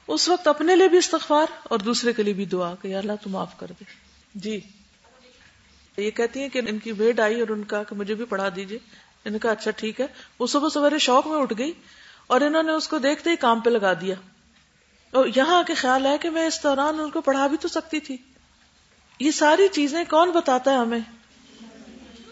اس 0.07 0.29
وقت 0.29 0.49
اپنے 0.49 0.77
لیے 0.77 0.89
بھی 0.89 0.99
استغفار 0.99 1.47
اور 1.63 1.79
دوسرے 1.79 2.13
کے 2.13 2.23
لیے 2.23 2.33
بھی 2.33 2.45
دعا 2.45 2.75
کہ 2.83 2.89
یا 2.89 2.99
اللہ 2.99 3.13
تو 3.23 3.31
معاف 3.31 3.59
کر 3.59 3.67
دے۔ 3.81 3.85
جی۔ 4.35 4.61
یہ 5.97 6.11
کہتی 6.11 6.41
ہیں 6.41 6.49
کہ 6.49 6.61
ان 6.69 6.79
کی 6.79 6.93
ویڈ 6.93 7.21
آئی 7.21 7.41
اور 7.41 7.49
ان 7.49 7.65
کا 7.65 7.83
کہ 7.83 7.95
مجھے 7.95 8.15
بھی 8.15 8.25
پڑھا 8.25 8.49
دیجیے 8.57 8.79
ان 9.25 9.39
کا 9.39 9.51
اچھا 9.51 9.71
ٹھیک 9.71 10.01
ہے۔ 10.01 10.07
وہ 10.39 10.47
صبح 10.47 10.69
سویرے 10.69 10.99
شوق 10.99 11.27
میں 11.27 11.37
اٹھ 11.37 11.53
گئی 11.59 11.73
اور 12.27 12.41
انہوں 12.41 12.63
نے 12.63 12.73
اس 12.73 12.89
کو 12.89 12.99
دیکھتے 12.99 13.31
ہی 13.31 13.37
کام 13.37 13.61
پہ 13.61 13.71
لگا 13.71 13.93
دیا۔ 13.93 14.15
اور 15.11 15.27
یہاں 15.37 15.63
کے 15.63 15.75
خیال 15.75 16.07
ہے 16.07 16.19
کہ 16.19 16.31
میں 16.31 16.47
اس 16.47 16.63
دوران 16.63 17.01
ان 17.01 17.11
کو 17.11 17.21
پڑھا 17.21 17.47
بھی 17.47 17.57
تو 17.61 17.69
سکتی 17.69 18.01
تھی۔ 18.01 18.17
یہ 19.21 19.31
ساری 19.31 19.69
چیزیں 19.73 20.05
کون 20.11 20.31
بتاتا 20.31 20.71
ہے 20.71 20.77
ہمیں؟ 20.77 21.01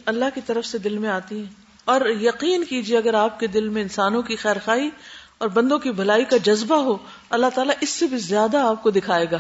اللہ 0.07 0.25
کی 0.35 0.41
طرف 0.47 0.67
سے 0.67 0.79
دل 0.79 0.99
میں 0.99 1.11
آتی 1.11 1.39
ہیں۔ 1.39 1.66
اور 1.87 2.01
یقین 2.21 2.65
کیجیے 2.65 2.99
اگر 2.99 3.15
آپ 3.15 3.41
کے 3.41 3.47
دل 3.47 3.69
میں 3.69 3.83
انسانوں 3.83 4.23
کی 4.23 4.37
خیر 4.37 4.57
خائی 4.65 4.91
اور 5.39 5.49
بندوں 5.49 5.79
کی 5.79 5.91
بھلائی 5.91 6.25
کا 6.25 6.37
جذبہ 6.37 6.77
ہو، 6.77 6.97
اللہ 7.31 7.47
تعالیٰ 7.55 7.75
اس 7.81 7.91
سے 7.91 8.07
بھی 8.07 8.19
زیادہ 8.19 8.57
آپ 8.57 8.83
کو 8.83 8.91
دکھائے 8.91 9.27
گا۔ 9.31 9.39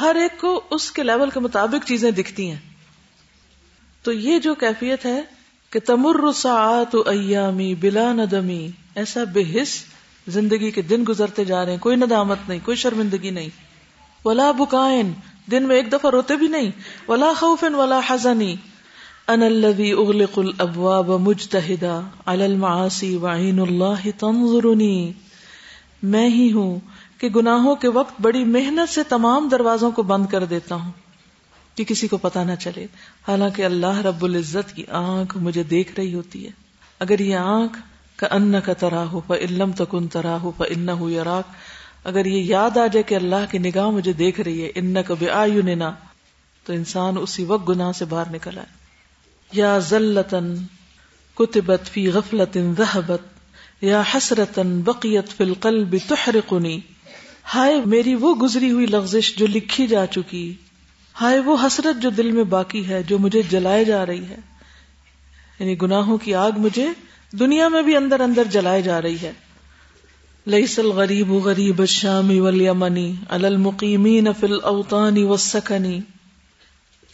ہر 0.00 0.14
ایک 0.14 0.40
کو 0.40 0.60
اس 0.70 0.90
کے 0.90 1.02
لیول 1.02 1.30
کے 1.30 1.40
مطابق 1.40 1.88
چیزیں 1.88 2.10
دکھتی 2.10 2.50
ہیں۔ 2.50 2.58
تو 4.02 4.12
یہ 4.12 4.38
جو 4.38 4.54
کیفیت 4.54 5.06
ہے 5.06 5.22
کہ 5.70 5.80
تمر 5.80 6.32
ساعت 6.32 6.96
ایامی 7.06 7.74
بلا 7.74 8.12
ندمی، 8.12 8.70
ایسا 8.94 9.24
بے 9.24 9.62
حص 9.62 9.84
زندگی 10.28 10.70
کے 10.70 10.82
دن 10.82 11.04
گزرتے 11.08 11.44
جا 11.44 11.64
رہے 11.64 11.72
ہیں۔ 11.72 11.78
کوئی 11.78 11.96
ندامت 11.96 12.38
نہیں، 12.48 12.58
کوئی 12.64 12.76
شرمندگی 12.76 13.30
نہیں۔ 13.30 13.48
ولا 14.24 14.50
بکائن، 14.50 15.12
دن 15.50 15.62
میں 15.62 15.76
ایک 15.76 15.92
دفعہ 15.92 16.10
روتے 16.10 16.36
بھی 16.36 16.48
نہیں۔ 16.48 16.70
ولا 17.08 17.32
خوف 17.38 17.64
ولا 17.72 18.00
حزنی۔ 18.06 18.56
ان 19.28 19.42
الذي 19.42 19.92
اغلق 19.92 20.38
الابواب 20.38 21.10
مجتهدا 21.10 22.00
على 22.26 22.44
المعاصي 22.44 23.16
وعين 23.16 23.58
الله 23.58 24.08
تنظرني. 24.18 25.10
میں 26.02 26.28
ہی 26.28 26.52
ہوں 26.52 26.80
کہ 27.18 27.28
گناہوں 27.28 27.76
کے 27.76 27.88
وقت 27.88 28.20
بڑی 28.20 28.44
محنت 28.44 28.88
سے 28.88 29.02
تمام 29.08 29.48
دروازوں 29.48 29.90
کو 29.90 30.02
بند 30.02 30.26
کر 30.26 30.44
دیتا 30.44 30.74
ہوں 30.74 30.92
کہ 31.74 31.84
کسی 31.84 32.08
کو 32.08 32.16
پتا 32.16 32.44
نہ 32.44 32.52
چلے. 32.60 32.86
حالانکہ 33.28 33.62
اللہ 33.62 34.00
رب 34.00 34.24
العزت 34.24 34.76
کی 34.76 34.84
آنکھ 34.88 35.36
مجھے 35.36 35.62
دیکھ 35.62 35.92
رہی 35.96 36.14
ہوتی 36.14 36.46
ہے. 36.46 36.50
اگر 36.98 37.18
یہ 37.18 37.36
آنکھ 37.36 37.78
کا 38.16 38.26
ان 38.30 38.54
کا 38.64 38.72
ترا 38.72 39.04
ہو 39.12 39.20
علم 39.30 39.70
تکن 39.72 40.06
ترا 40.06 40.36
ہو 40.42 40.52
ان 40.58 40.88
یراک. 41.00 41.54
اگر 42.06 42.26
یہ 42.26 42.42
یاد 42.42 42.76
آ 42.76 42.86
جائے 42.86 43.02
کہ 43.02 43.14
اللہ 43.14 43.50
کی 43.50 43.58
نگاہ 43.58 43.90
مجھے 43.90 44.12
دیکھ 44.12 44.40
رہی 44.40 44.64
ہے 44.64 44.72
ان 44.74 44.96
کا 45.06 45.14
بے 45.18 45.26
تو 46.64 46.72
انسان 46.72 47.14
اسی 47.20 47.44
وقت 47.44 47.68
گناہ 47.68 47.92
سے 47.92 48.04
باہر 48.04 48.32
نکل 48.32 48.58
آئے۔ 48.58 48.83
یا 49.54 49.78
ذلتن 49.78 50.54
کتبت 51.34 51.80
فی 51.92 52.10
غفلت 52.10 52.58
ذہبت، 52.78 53.20
یا 53.80 54.02
حسرتن 54.14 54.80
بقیت 54.80 55.28
فی 55.28 55.44
القلب 55.44 55.96
تحرقنی۔ 56.08 56.80
ہائے 57.54 57.80
میری 57.86 58.14
وہ 58.14 58.34
گزری 58.34 58.70
ہوئی 58.70 58.86
لغزش 58.86 59.36
جو 59.36 59.46
لکھی 59.46 59.86
جا 59.86 60.06
چکی، 60.06 60.54
ہائے 61.20 61.38
وہ 61.38 61.56
حسرت 61.62 62.02
جو 62.02 62.10
دل 62.10 62.30
میں 62.30 62.44
باقی 62.44 62.88
ہے 62.88 63.02
جو 63.02 63.18
مجھے 63.18 63.42
جلائے 63.50 63.84
جا 63.84 64.06
رہی 64.06 64.24
ہے۔ 64.24 64.36
یعنی 65.60 65.82
گناہوں 65.82 66.18
کی 66.18 66.34
آگ 66.34 66.52
مجھے 66.56 66.88
دنیا 67.32 67.68
میں 67.68 67.82
بھی 67.82 67.96
اندر 67.96 68.20
اندر 68.20 68.44
جلائے 68.44 68.82
جا 68.82 69.02
رہی 69.02 69.16
ہے۔ 69.22 69.32
لئیس 70.46 70.78
الغریب 70.78 71.32
غریب 71.32 71.80
الشام 71.80 72.38
والیمنی 72.38 73.14
علی 73.28 73.46
المقیمین 73.46 74.28
فی 74.40 74.46
الاوطان 74.46 75.24
والسکنی 75.24 76.00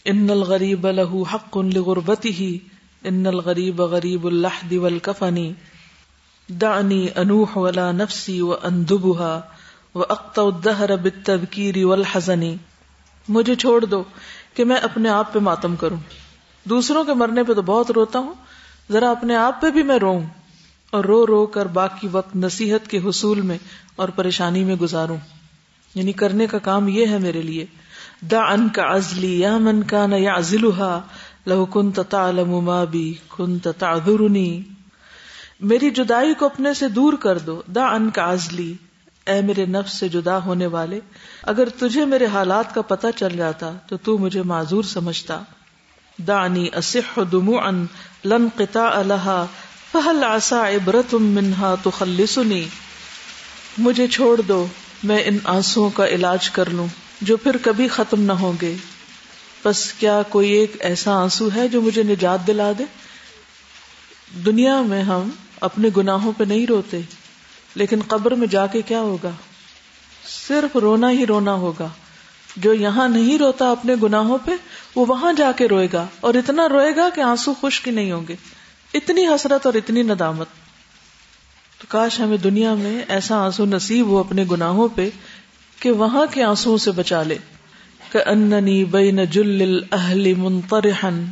ان 0.05 0.29
الغریب 0.29 0.87
له 0.87 1.23
حق 1.33 1.57
لغربته 1.57 2.45
ان 3.03 3.25
الغریب 3.25 3.81
غریب 3.81 4.25
اللحد 4.27 4.73
والکفنی. 4.73 5.51
دعنی 6.49 7.07
انوح 7.15 7.57
ولا 7.57 7.91
نفسی 7.91 8.41
واندبها 8.41 9.39
واقطع 9.95 10.41
الدهر 10.41 10.95
بالتذکیر 10.95 11.85
والحزن. 11.85 12.43
مجھے 13.27 13.55
چھوڑ 13.55 13.85
دو 13.85 14.03
کہ 14.53 14.63
میں 14.63 14.75
اپنے 14.75 15.09
آپ 15.09 15.33
پہ 15.33 15.39
ماتم 15.39 15.75
کروں. 15.75 15.97
دوسروں 16.63 17.03
کے 17.03 17.13
مرنے 17.13 17.43
پہ 17.43 17.53
تو 17.53 17.61
بہت 17.61 17.91
روتا 17.91 18.19
ہوں، 18.19 18.33
ذرا 18.91 19.11
اپنے 19.11 19.35
آپ 19.35 19.61
پہ 19.61 19.69
بھی 19.69 19.83
میں 19.83 19.99
روؤں 19.99 20.25
اور 20.91 21.03
رو 21.03 21.27
رو 21.27 21.45
کر 21.45 21.65
باقی 21.65 22.07
وقت 22.11 22.35
نصیحت 22.35 22.89
کے 22.89 22.97
حصول 22.97 23.41
میں 23.41 23.57
اور 23.95 24.09
پریشانی 24.09 24.63
میں 24.63 24.75
گزاروں. 24.75 25.17
یعنی 25.95 26.11
کرنے 26.11 26.47
کا 26.47 26.57
کام 26.57 26.87
یہ 26.87 27.05
ہے 27.05 27.17
میرے 27.17 27.41
لیے 27.41 27.65
دا 28.21 28.41
ان 28.41 28.69
کا 28.69 28.83
ازلی 28.83 29.39
یا 29.39 29.57
من 29.57 29.83
کا 29.83 30.05
نہ 30.05 30.15
یا 30.15 30.35
لہو 31.47 31.65
کن 31.65 31.91
تعلم 31.91 32.59
ما 32.65 32.83
بی 32.83 33.13
کن 33.29 33.59
تعذرنی۔ 33.59 34.61
میری 35.59 35.89
جدائی 35.89 36.33
کو 36.33 36.45
اپنے 36.45 36.73
سے 36.73 36.87
دور 36.87 37.13
کر 37.13 37.37
دو 37.37 37.61
دا 37.67 37.85
ان 37.85 38.09
کا 38.09 38.23
ازلی 38.23 38.73
اے 39.27 39.41
میرے 39.41 39.65
نفس 39.65 39.93
سے 39.93 40.09
جدا 40.09 40.37
ہونے 40.45 40.65
والے، 40.65 40.99
اگر 41.43 41.69
تجھے 41.69 42.05
میرے 42.05 42.25
حالات 42.25 42.75
کا 42.75 42.81
پتہ 42.81 43.07
چل 43.15 43.37
جاتا، 43.37 43.71
تو 43.87 43.97
تو 43.97 44.17
مجھے 44.17 44.41
معذور 44.41 44.83
سمجھتا۔ 44.83 45.39
دانی 46.27 46.67
اصح 46.73 47.19
دموعا 47.31 47.71
لن 48.25 48.47
قطع 48.55 49.01
لها 49.01 49.45
فهل 49.91 50.23
عسى 50.23 50.75
عبرت 50.75 51.13
منها 51.13 51.75
تخلصني 51.83 52.63
مجھے 53.77 54.07
چھوڑ 54.07 54.41
دو، 54.41 54.67
میں 55.03 55.23
ان 55.25 55.37
آنسو 55.43 55.89
کا 55.89 56.07
علاج 56.07 56.49
کر 56.49 56.69
لوں۔ 56.69 56.87
جو 57.21 57.37
پھر 57.37 57.57
کبھی 57.61 57.87
ختم 57.87 58.21
نہ 58.21 58.31
ہوں 58.31 58.53
گے۔ 58.61 58.75
بس 59.63 59.93
کیا 59.93 60.21
کوئی 60.29 60.51
ایک 60.51 60.71
ایسا 60.79 61.11
آنسو 61.11 61.49
ہے 61.55 61.67
جو 61.67 61.81
مجھے 61.81 62.03
نجات 62.03 62.47
دلا 62.47 62.71
دے؟ 62.79 62.83
دنیا 64.45 64.81
میں 64.81 65.01
ہم 65.01 65.29
اپنے 65.61 65.89
گناہوں 65.97 66.31
پہ 66.37 66.43
نہیں 66.43 66.65
روتے، 66.65 67.01
لیکن 67.75 67.99
قبر 68.07 68.31
میں 68.31 68.47
جا 68.47 68.67
کے 68.67 68.81
کیا 68.81 68.99
ہوگا؟ 68.99 69.29
صرف 70.47 70.75
رونا 70.75 71.11
ہی 71.11 71.25
رونا 71.25 71.53
ہوگا۔ 71.53 71.89
جو 72.57 72.73
یہاں 72.73 73.09
نہیں 73.09 73.37
روتا 73.37 73.71
اپنے 73.71 73.95
گناہوں 74.03 74.37
پہ، 74.45 74.51
وہ 74.95 75.05
وہاں 75.07 75.33
جا 75.33 75.51
کے 75.51 75.67
روئے 75.67 75.87
گا۔ 75.93 76.07
اور 76.19 76.33
اتنا 76.33 76.69
روئے 76.69 76.95
گا 76.95 77.09
کہ 77.15 77.21
آنسو 77.21 77.53
خشک 77.61 77.87
نہیں 77.87 78.11
ہوں 78.11 78.27
گے۔ 78.27 78.35
اتنی 78.93 79.27
حسرت 79.27 79.65
اور 79.65 79.73
اتنی 79.73 80.03
ندامت۔ 80.03 80.47
تو 81.77 81.85
کاش 81.89 82.19
ہمیں 82.19 82.37
دنیا 82.37 82.73
میں 82.73 83.01
ایسا 83.07 83.45
آنسو 83.45 83.65
نصیب 83.65 84.05
ہو 84.05 84.17
اپنے 84.17 84.45
گناہوں 84.51 84.87
پہ 84.95 85.09
کہ 85.81 85.91
وہاں 85.91 86.25
کے 86.31 86.43
آنسو 86.43 86.77
سے 86.77 86.91
بچا 86.91 87.23
لے۔ 87.23 87.37
کہ 88.11 88.29
اننی 88.29 88.85
بین 88.85 89.25
جل 89.25 89.79
اہل 89.91 90.33
منطرحن 90.33 91.25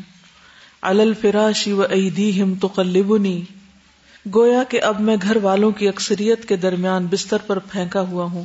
علی 0.81 1.01
الفراش 1.01 1.67
و 1.67 1.81
ایدیہم 1.81 2.55
تقلبنی۔ 2.55 3.41
گویا 4.35 4.63
کہ 4.63 4.81
اب 4.83 4.99
میں 4.99 5.17
گھر 5.21 5.35
والوں 5.35 5.71
کی 5.71 5.87
اکثریت 5.87 6.47
کے 6.47 6.55
درمیان 6.55 7.05
بستر 7.05 7.37
پر 7.37 7.59
پھینکا 7.59 8.01
ہوا 8.01 8.23
ہوں 8.23 8.43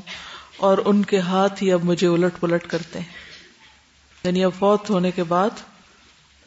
اور 0.56 0.78
ان 0.84 1.02
کے 1.02 1.18
ہاتھ 1.18 1.62
ہی 1.62 1.73
اب 1.73 1.84
مجھے 1.84 2.06
الٹ 2.06 2.40
پلٹ 2.40 2.66
کرتے 2.66 2.99
ہیں۔ 2.99 3.06
یعنی 4.25 4.44
اب 4.44 4.50
فوت 4.58 4.90
ہونے 4.90 5.11
کے 5.11 5.25
بعد 5.25 5.50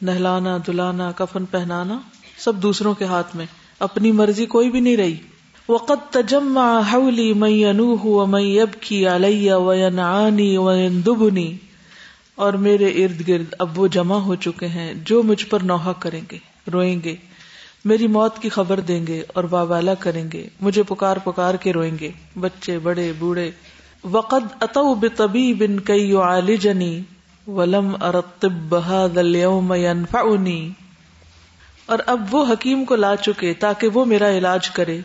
نہلانا 0.02 0.58
دلانا 0.66 1.12
کفن 1.12 1.44
پہنانا 1.44 1.98
سب 2.38 2.56
دوسروں 2.56 2.94
کے 2.94 3.04
ہاتھ 3.04 3.36
میں۔ 3.36 3.46
اپنی 3.78 4.12
مرضی 4.12 4.46
کوئی 4.46 4.70
بھی 4.70 4.80
نہیں 4.80 4.96
رہی۔ 4.96 5.16
وقد 5.68 5.98
تجمع 6.10 6.80
حولي 6.92 7.32
من 7.32 7.50
ينوه 7.50 8.06
ومن 8.06 8.40
يبكي 8.40 9.06
علي 9.08 9.52
وينعاني 9.52 10.56
ويندبني 10.56 11.52
اور 12.34 12.52
میرے 12.52 13.04
ارد 13.04 13.28
گرد 13.28 13.54
اب 13.58 13.78
وہ 13.78 13.88
جمع 13.88 14.16
ہو 14.16 14.34
چکے 14.34 14.66
ہیں، 14.66 14.94
جو 15.04 15.22
مجھ 15.22 15.46
پر 15.46 15.60
نوحہ 15.62 15.92
کریں 15.98 16.20
گے، 16.32 16.38
روئیں 16.72 17.00
گے، 17.04 17.16
میری 17.84 18.06
موت 18.06 18.38
کی 18.38 18.48
خبر 18.48 18.80
دیں 18.80 19.06
گے 19.06 19.22
اور 19.28 19.44
واوالا 19.50 19.94
کریں 19.94 20.30
گے، 20.32 20.48
مجھے 20.60 20.82
پکار 20.82 21.16
پکار 21.16 21.54
کے 21.54 21.72
روئیں 21.72 21.98
گے، 22.00 22.10
بچے، 22.40 22.78
بڑے، 22.78 23.12
بوڑھے۔ 23.18 23.50
وقد 24.04 24.52
اتو 24.60 24.94
بطبیب 24.94 25.64
کئی 25.84 26.10
يعالجني 26.10 27.00
ولم 27.46 27.96
ارتب 28.00 28.74
هذا 28.74 29.20
اليوم 29.20 29.74
ينفعني 29.74 30.68
اور 31.86 31.98
اب 32.06 32.34
وہ 32.34 32.52
حکیم 32.52 32.84
کو 32.84 32.96
لا 32.96 33.16
چکے 33.16 33.54
تاکہ 33.54 33.88
وہ 33.88 34.04
میرا 34.04 34.30
علاج 34.30 34.70
کرے۔ 34.70 35.00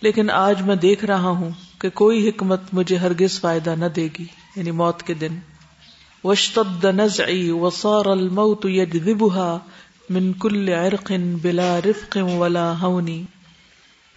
لیکن 0.00 0.30
آج 0.30 0.62
میں 0.62 0.76
دیکھ 0.76 1.04
رہا 1.04 1.28
ہوں 1.28 1.50
کہ 1.78 1.90
کوئی 1.90 2.28
حکمت 2.28 2.60
مجھے 2.72 2.96
ہرگز 2.96 3.40
فائدہ 3.40 3.70
نہ 3.70 3.84
دے 3.84 4.08
گی 4.18 4.24
یعنی 4.56 4.70
موت 4.70 5.02
کے 5.02 5.14
دن۔ 5.14 5.38
وشتد 6.24 6.84
نزعی 6.84 7.50
وصار 7.50 8.06
الموت 8.06 8.66
يجذبها 8.66 9.58
من 10.10 10.32
كل 10.32 10.68
عرق 10.68 11.12
بلا 11.42 11.78
رفق 11.84 12.18
ولا 12.38 12.82
ہونی۔ 12.82 13.24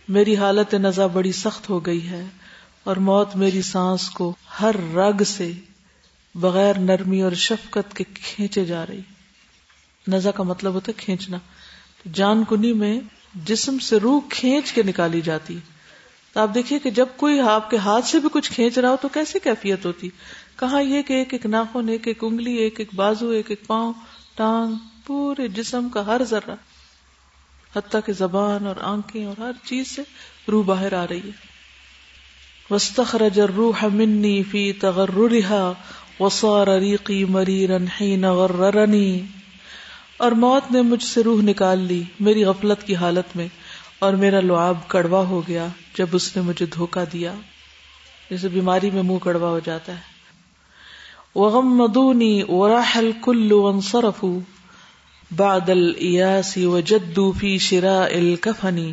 میری 0.07 0.35
حالت 0.35 0.73
نزا 0.73 1.07
بڑی 1.07 1.31
سخت 1.31 1.69
ہو 1.69 1.85
گئی 1.85 2.09
ہے 2.09 2.25
اور 2.83 2.95
موت 2.95 3.35
میری 3.35 3.61
سانس 3.61 4.09
کو 4.09 4.35
ہر 4.61 4.75
رگ 4.95 5.23
سے 5.23 5.51
بغیر 6.35 6.79
نرمی 6.79 7.21
اور 7.21 7.31
شفقت 7.31 7.95
کے 7.95 8.03
کھینچے 8.03 8.65
جا 8.65 8.85
رہی۔ 8.85 9.01
نزا 10.07 10.31
کا 10.31 10.43
مطلب 10.43 10.73
ہوتا 10.73 10.91
ہے 10.91 11.01
کھینچنا۔ 11.01 11.37
جان 12.13 12.43
کنی 12.49 12.73
میں 12.73 12.99
جسم 13.35 13.79
سے 13.79 13.97
روح 13.97 14.21
کھینچ 14.29 14.71
کے 14.71 14.83
نکالی 14.83 15.21
جاتی۔ 15.21 15.57
تو 16.33 16.39
آپ 16.39 16.49
دیکھیے 16.53 16.79
کہ 16.79 16.89
جب 16.89 17.05
کوئی 17.17 17.39
آپ 17.39 17.69
کے 17.69 17.77
ہاتھ 17.77 18.05
سے 18.05 18.19
بھی 18.19 18.29
کچھ 18.31 18.51
کھینچ 18.51 18.77
رہا 18.77 18.89
ہو 18.89 18.95
تو 19.01 19.07
کیسی 19.07 19.39
کیفیت 19.43 19.85
ہوتی؟ 19.85 20.09
کہاں 20.59 20.81
یہ 20.81 21.01
کہ 21.01 21.13
ایک 21.13 21.33
ایک 21.33 21.45
ناخن، 21.45 21.89
ایک 21.89 22.07
ایک 22.07 22.23
انگلی، 22.23 22.53
ایک 22.53 22.79
ایک 22.79 22.87
بازو، 22.95 23.29
ایک 23.29 23.45
ایک 23.49 23.67
پاؤں، 23.67 23.93
ٹانگ، 24.35 24.73
پورے 25.05 25.47
جسم 25.47 25.89
کا 25.89 26.05
ہر 26.05 26.21
ذرہ۔ 26.29 26.55
حتیٰ 27.75 27.99
کہ 28.05 28.13
زبان 28.13 28.67
اور 28.67 28.75
آنکھیں 28.81 29.25
اور 29.25 29.41
ہر 29.41 29.51
چیز 29.63 29.87
سے 29.87 30.01
روح 30.51 30.63
باہر 30.63 30.93
آ 30.93 31.05
رہی 31.09 31.19
ہے۔ 31.19 31.49
وسطرج 32.69 33.39
روح 33.39 33.85
منی 33.93 34.43
فی 34.43 34.73
تغررها 34.73 35.71
وصار 36.19 36.67
ریقی 36.67 37.25
مریرن 37.25 37.85
حین 37.87 38.25
غررنی 38.25 39.21
اور 40.19 40.31
موت 40.31 40.71
نے 40.71 40.81
مجھ 40.81 41.03
سے 41.03 41.23
روح 41.23 41.41
نکال 41.41 41.79
لی 41.79 42.03
میری 42.19 42.43
غفلت 42.43 42.83
کی 42.83 42.95
حالت 42.95 43.35
میں، 43.35 43.47
اور 43.99 44.13
میرا 44.13 44.39
لعاب 44.39 44.87
کڑوا 44.87 45.23
ہو 45.25 45.41
گیا 45.47 45.67
جب 45.97 46.07
اس 46.11 46.35
نے 46.35 46.41
مجھے 46.41 46.65
دھوکا 46.65 47.03
دیا۔ 47.13 47.33
جیسے 48.29 48.47
بیماری 48.47 48.89
میں 48.91 49.03
منہ 49.03 49.17
کڑوا 49.17 49.49
ہو 49.49 49.59
جاتا 49.65 49.91
ہے۔ 49.91 50.19
وغم 51.35 51.75
مدونی 51.77 52.41
وراحل 52.47 53.11
کلو 53.21 53.65
انصرف 53.67 54.23
بادل 55.35 55.91
ایاسی 55.97 56.65
و 56.65 56.79
جدو 56.79 57.31
فی 57.31 57.57
شرا 57.57 57.97
الکفنی 58.03 58.91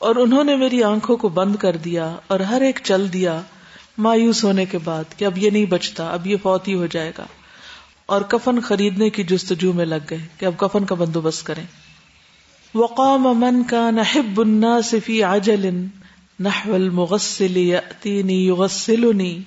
اور 0.00 0.16
انہوں 0.16 0.44
نے 0.44 0.56
میری 0.56 0.82
آنکھوں 0.82 1.16
کو 1.16 1.28
بند 1.28 1.56
کر 1.56 1.76
دیا 1.76 2.16
اور 2.26 2.40
ہر 2.40 2.60
ایک 2.60 2.80
چل 2.82 3.12
دیا 3.12 3.40
مایوس 3.98 4.44
ہونے 4.44 4.64
کے 4.64 4.78
بعد 4.84 5.18
کہ 5.18 5.24
اب 5.24 5.38
یہ 5.38 5.50
نہیں 5.50 5.64
بچتا، 5.64 6.10
اب 6.10 6.26
یہ 6.26 6.36
فوتی 6.42 6.74
ہو 6.74 6.86
جائے 6.86 7.12
گا۔ 7.18 7.26
اور 8.06 8.20
کفن 8.20 8.60
خریدنے 8.60 9.10
کی 9.10 9.24
جستجو 9.24 9.72
میں 9.72 9.84
لگ 9.84 9.94
گئے 10.10 10.18
کہ 10.38 10.46
اب 10.46 10.52
کفن 10.56 10.84
کا 10.84 10.94
بندوبست 10.94 11.46
کریں۔ 11.46 11.64
وقام 12.74 13.22
من 13.22 13.62
کا 13.64 13.90
نحب 13.90 14.40
الناس 14.40 14.94
فی 15.04 15.22
عجل 15.22 15.86
نحو 16.40 16.74
المغسل 16.74 17.56
یأتینی 17.56 18.46
یغسلنی۔ 18.46 19.42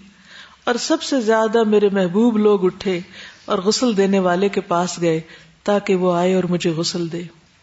اور 0.63 0.75
سب 0.75 1.01
سے 1.01 1.22
زیادہ 1.22 1.63
میرے 1.63 1.89
محبوب 1.92 2.38
لوگ 2.38 2.66
اٹھے 2.66 3.00
اور 3.46 3.60
غسل 3.60 3.98
دینے 3.98 4.20
والے 4.20 4.50
کے 4.50 4.62
پاس 4.62 5.02
گئے 5.02 5.22
تاکہ 5.63 5.95
وہ 5.95 6.13
آئے 6.13 6.34
اور 6.34 6.43
مجھے 6.43 6.69
غسل 6.69 7.12
دے۔ 7.12 7.22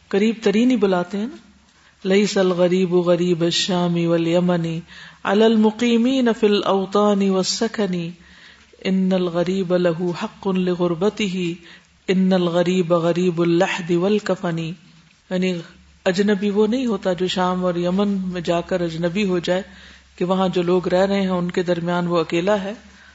قریب 0.08 0.34
ترین 0.42 0.70
ہی 0.70 0.76
بلاتے 0.76 1.18
ہیں 1.18 1.26
نا۔ 1.26 1.36
لئیس 2.04 2.38
الغریب 2.38 2.94
غریب 2.94 3.40
الشامی 3.40 4.06
والیمنی 4.06 4.80
علی 5.24 5.44
المقیمین 5.44 6.28
فی 6.40 6.46
الاوطان 6.46 7.30
والسکنی 7.30 8.10
ان 8.88 9.12
الغریب 9.12 9.76
لہو 9.76 10.10
حق 10.10 10.46
لغربتی 10.46 11.26
ہی 11.26 11.54
ان 12.08 12.32
الغریب 12.32 12.94
غریب 12.94 13.42
الحد 13.42 13.90
والکفنی 13.90 14.72
یعنی 15.30 15.58
اجنبی 16.04 16.50
وہ 16.50 16.66
نہیں 16.66 16.86
ہوتا 16.86 17.12
جو 17.12 17.26
شام 17.26 17.64
اور 17.64 17.74
یمن 17.74 18.08
میں 18.08 18.40
جا 18.40 18.60
کر 18.60 18.80
اجنبی 18.80 19.24
ہو 19.24 19.38
جائے 19.38 19.62
کہ 20.16 20.24
وہاں 20.24 20.48
جو 20.48 20.62
لوگ 20.62 20.88
رہ 20.88 21.06
رہے 21.06 21.20
ہیں 21.20 21.28
ان 21.28 21.50
کے 21.50 21.62
درمیان 21.62 22.06
وہ 22.06 22.18
اکیلا 22.18 22.62
ہے۔ 22.62 22.72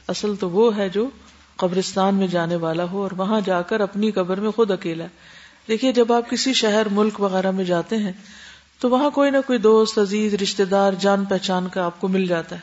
اصل 0.08 0.34
تو 0.36 0.50
وہ 0.50 0.76
ہے 0.76 0.88
جو 0.88 1.08
قبرستان 1.56 2.14
میں 2.14 2.26
جانے 2.26 2.56
والا 2.56 2.84
ہو 2.84 3.02
اور 3.02 3.10
وہاں 3.16 3.40
جا 3.44 3.62
کر 3.62 3.80
اپنی 3.80 4.10
قبر 4.10 4.40
میں 4.40 4.50
خود 4.50 4.70
اکیلا 4.70 5.04
ہے۔ 5.04 5.08
دیکھیے 5.68 5.92
جب 5.92 6.12
آپ 6.12 6.30
کسی 6.30 6.52
شہر، 6.52 6.86
ملک 6.90 7.20
وغیرہ 7.20 7.50
میں 7.50 7.64
جاتے 7.64 7.96
ہیں 7.96 8.12
تو 8.78 8.90
وہاں 8.90 9.10
کوئی 9.10 9.30
نہ 9.30 9.36
کوئی 9.46 9.58
دوست، 9.58 9.98
عزیز 9.98 10.34
رشتے 10.34 10.64
دار، 10.64 10.92
جان 10.92 11.24
پہچان 11.24 11.68
کا 11.68 11.84
آپ 11.84 12.00
کو 12.00 12.08
مل 12.08 12.26
جاتا 12.26 12.56
ہے۔ 12.56 12.60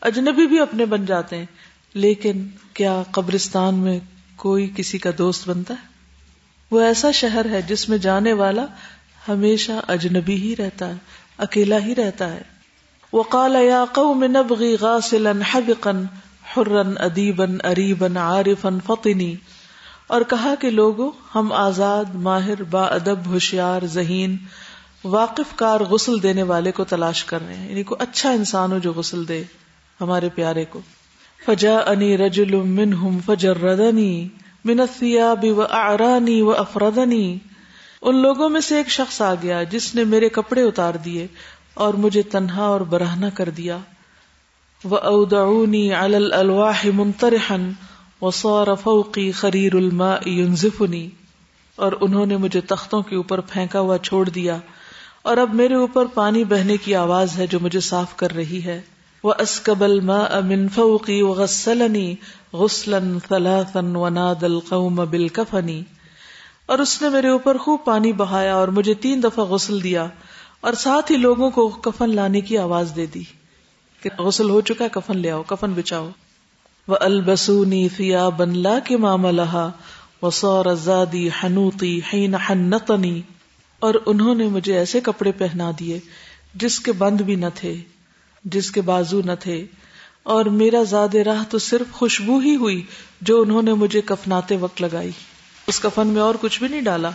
اجنبی 0.00 0.46
بھی 0.46 0.58
اپنے 0.58 0.84
بن 0.84 1.06
جاتے 1.06 1.36
ہیں۔ 1.36 1.46
لیکن 1.94 2.48
کیا 2.74 3.02
قبرستان 3.10 3.74
میں 3.74 4.00
کوئی 4.36 4.70
کسی 4.76 4.98
کا 4.98 5.10
دوست 5.18 5.48
بنتا 5.48 5.74
ہے؟ 5.74 5.88
وہ 6.70 6.80
ایسا 6.80 7.10
شہر 7.10 7.46
ہے 7.50 7.62
جس 7.62 7.88
میں 7.88 7.98
جانے 7.98 8.32
والا 8.32 8.66
ہمیشہ 9.28 9.72
اجنبی 9.88 10.34
ہی 10.34 10.56
رہتا 10.56 10.88
ہے، 10.88 10.94
اکیلا 11.38 11.78
ہی 11.78 11.94
رہتا 11.94 12.32
ہے۔ 12.32 12.42
وقال 13.12 13.56
یا 13.56 13.84
قوم 13.92 14.24
نبغي 14.24 14.76
غاسلا، 14.80 15.32
حبقا، 15.52 15.90
حرا، 16.56 16.82
ادیبا، 17.04 17.68
اریبا، 17.68 18.20
عارفا، 18.20 18.68
فطنی۔ 18.86 19.34
اور 20.06 20.20
کہا 20.28 20.54
کہ 20.60 20.70
لوگوں 20.70 21.10
ہم 21.34 21.52
آزاد، 21.52 22.04
ماہر، 22.14 22.62
با 22.62 22.82
ادب، 22.82 23.26
ہوشیار، 23.26 23.86
ذہین، 23.86 24.36
واقف 25.04 25.56
کار 25.56 25.80
غسل 25.80 26.22
دینے 26.22 26.42
والے 26.42 26.72
کو 26.72 26.84
تلاش 26.84 27.24
کر 27.24 27.46
رہے 27.46 27.56
ہیں۔ 27.56 27.70
یعنی 27.70 27.82
کوئی 27.82 28.02
اچھا 28.02 28.30
انسان 28.30 28.72
ہو 28.72 28.78
جو 28.78 28.92
غسل 28.92 29.28
دے 29.28 29.44
ہمارے 30.00 30.28
پیارے 30.28 30.64
کو۔ 30.64 30.80
فجا 31.46 31.78
انی 31.86 32.18
رجل 32.18 32.54
منہم 32.54 33.18
فجردنی 33.26 34.28
من 34.64 34.80
الثياب 34.80 35.44
واعرانی 35.56 36.42
وافردنی 36.42 37.38
ان 38.02 38.16
لوگوں 38.16 38.48
میں 38.48 38.60
سے 38.60 38.76
ایک 38.76 38.88
شخص 38.88 39.22
آ 39.22 39.34
گیا 39.34 39.62
جس 39.62 39.94
نے 39.94 40.04
میرے 40.04 40.28
کپڑے 40.28 40.62
اتار 40.62 40.94
دیے 40.94 41.26
اور 41.74 41.94
مجھے 41.94 42.22
تنہا 42.22 42.62
اور 42.62 42.80
برہنا 42.80 43.28
کر 43.28 43.48
دیا۔ 43.48 43.78
واودعونی 44.84 45.92
علی 45.92 46.16
الالواح 46.16 46.86
منطرحا 46.94 47.56
وصار 48.22 48.66
فوقی 48.74 49.32
خریر 49.32 49.74
الماء 49.74 50.28
ينزفنی 50.28 51.08
اور 51.76 51.92
انہوں 52.00 52.26
نے 52.26 52.36
مجھے 52.36 52.60
تختوں 52.60 53.02
کے 53.02 53.16
اوپر 53.16 53.40
پھینکا 53.40 53.80
ہوا 53.80 53.98
چھوڑ 53.98 54.28
دیا۔ 54.28 54.56
اور 55.22 55.36
اب 55.36 55.54
میرے 55.54 55.74
اوپر 55.74 56.06
پانی 56.06 56.44
بہنے 56.44 56.76
کی 56.76 56.94
آواز 56.94 57.38
ہے 57.38 57.46
جو 57.46 57.60
مجھے 57.60 57.80
صاف 57.80 58.16
کر 58.16 58.34
رہی 58.34 58.64
ہے۔ 58.64 58.80
وہ 59.22 59.34
اسکبل 59.38 60.00
من 60.00 60.68
فوقی 60.68 61.22
وغسلنی 61.22 62.14
غسلن 62.52 63.18
ثلاثا 63.28 63.80
وناد 63.98 64.42
القوم 64.42 64.94
بالکفنی 64.94 65.82
اور 66.66 66.78
اس 66.78 67.02
نے 67.02 67.08
میرے 67.08 67.28
اوپر 67.28 67.56
خوب 67.56 67.84
پانی 67.84 68.12
بہایا 68.12 68.54
اور 68.54 68.68
مجھے 68.68 68.94
تین 68.94 69.22
دفعہ 69.22 69.44
غسل 69.44 69.82
دیا 69.82 70.06
اور 70.60 70.72
ساتھ 70.72 71.12
ہی 71.12 71.16
لوگوں 71.16 71.50
کو 71.50 71.68
کفن 71.68 72.14
لانے 72.14 72.40
کی 72.40 72.58
آواز 72.58 72.92
دے 72.96 73.06
دی 73.06 73.22
کہ 74.02 74.10
غسل 74.18 74.50
ہو 74.50 74.60
چکا 74.60 74.84
ہے، 74.84 74.90
کفن 74.92 75.18
لے 75.18 75.30
آؤ، 75.30 75.42
کفن 75.42 75.72
بچاؤ۔ 75.72 76.08
وہ 76.88 76.96
البسونی 77.00 77.88
فیا 77.88 78.28
بن 78.28 78.58
لا 78.58 78.78
کے 78.78 78.96
ماما 78.96 79.30
لہا 79.30 79.70
و 80.22 80.30
سور 80.30 80.74
زادی 80.74 81.28
حنوتی 81.28 82.00
حین 82.12 82.34
حنتنی 82.34 83.22
اور 83.78 83.94
انہوں 84.06 84.34
نے 84.34 84.48
مجھے 84.48 84.78
ایسے 84.78 85.00
کپڑے 85.00 85.32
پہنا 85.32 85.70
دیے 85.78 85.98
جس 86.54 86.80
کے 86.80 86.92
بند 86.92 87.20
بھی 87.20 87.34
نہ 87.34 87.46
تھے۔ 87.54 87.78
جس 88.44 88.70
کے 88.70 88.80
بازو 88.80 89.20
نہ 89.24 89.32
تھے۔ 89.40 89.66
اور 90.22 90.44
میرا 90.44 90.82
زاد 90.82 91.14
راہ 91.14 91.44
تو 91.50 91.58
صرف 91.58 91.92
خوشبو 91.92 92.38
ہی 92.38 92.56
ہوئی 92.56 92.86
جو 93.20 93.40
انہوں 93.40 93.62
نے 93.62 93.74
مجھے 93.74 94.00
کفناتے 94.00 94.56
وقت 94.56 94.82
لگائی۔ 94.82 95.10
اس 95.66 95.80
کفن 95.80 96.06
میں 96.06 96.22
اور 96.22 96.34
کچھ 96.40 96.58
بھی 96.58 96.68
نہیں 96.68 96.80
ڈالا۔ 96.80 97.10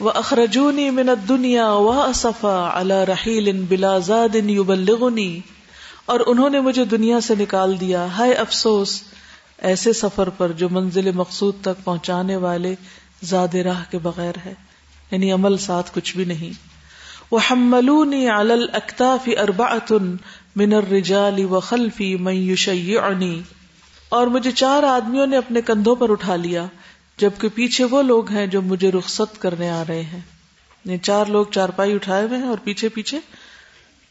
وہ 0.00 0.10
اخرجونی 0.14 0.90
منت 0.90 1.28
دنیا 1.28 1.72
و 1.72 2.12
صفا 2.14 2.70
اللہ 2.74 2.94
رحیل 2.94 3.64
بلا 3.68 3.98
زاد 3.98 4.34
یبلغنی 4.34 5.40
اور 6.06 6.20
انہوں 6.26 6.50
نے 6.50 6.60
مجھے 6.60 6.84
دنیا 6.84 7.20
سے 7.20 7.34
نکال 7.34 7.80
دیا۔ 7.80 8.06
ہائے 8.06 8.32
افسوس، 8.32 9.02
ایسے 9.58 9.92
سفر 9.92 10.28
پر 10.28 10.52
جو 10.52 10.68
منزل 10.68 11.12
مقصود 11.12 11.54
تک 11.60 11.84
پہنچانے 11.84 12.36
والے 12.36 12.74
زاد 13.24 13.54
راہ 13.54 13.84
کے 13.90 13.98
بغیر 13.98 14.32
ہے۔ 14.46 14.54
یعنی 15.10 15.32
عمل 15.32 15.56
ساتھ 15.56 15.90
کچھ 15.94 16.16
بھی 16.16 16.24
نہیں۔ 16.24 16.75
وحملوني 17.30 18.28
على 18.28 18.52
الاكتاف 18.52 19.28
اربعه 19.42 19.98
من 20.56 20.72
الرجال 20.72 21.44
وخلفي 21.44 22.14
من 22.16 22.32
يشيعني 22.32 23.40
اور 24.08 24.26
مجھے 24.26 24.50
چار 24.50 24.82
آدمیوں 24.82 25.26
نے 25.26 25.36
اپنے 25.36 25.60
کندھوں 25.60 25.96
پر 25.96 26.10
اٹھا 26.10 26.36
لیا، 26.36 26.66
جبکہ 27.18 27.48
پیچھے 27.54 27.84
وہ 27.84 28.02
لوگ 28.02 28.30
ہیں 28.30 28.46
جو 28.46 28.62
مجھے 28.62 28.90
رخصت 28.90 29.42
کرنے 29.42 29.70
آ 29.70 29.82
رہے 29.88 30.02
ہیں۔ 30.02 30.20
یہ 30.84 30.96
چار 30.96 31.26
لوگ 31.26 31.46
چارپائی 31.46 31.94
اٹھائے 31.94 32.26
ہوئے 32.26 32.38
ہیں 32.38 32.46
اور 32.46 32.58
پیچھے 32.64 32.88
پیچھے 32.88 33.18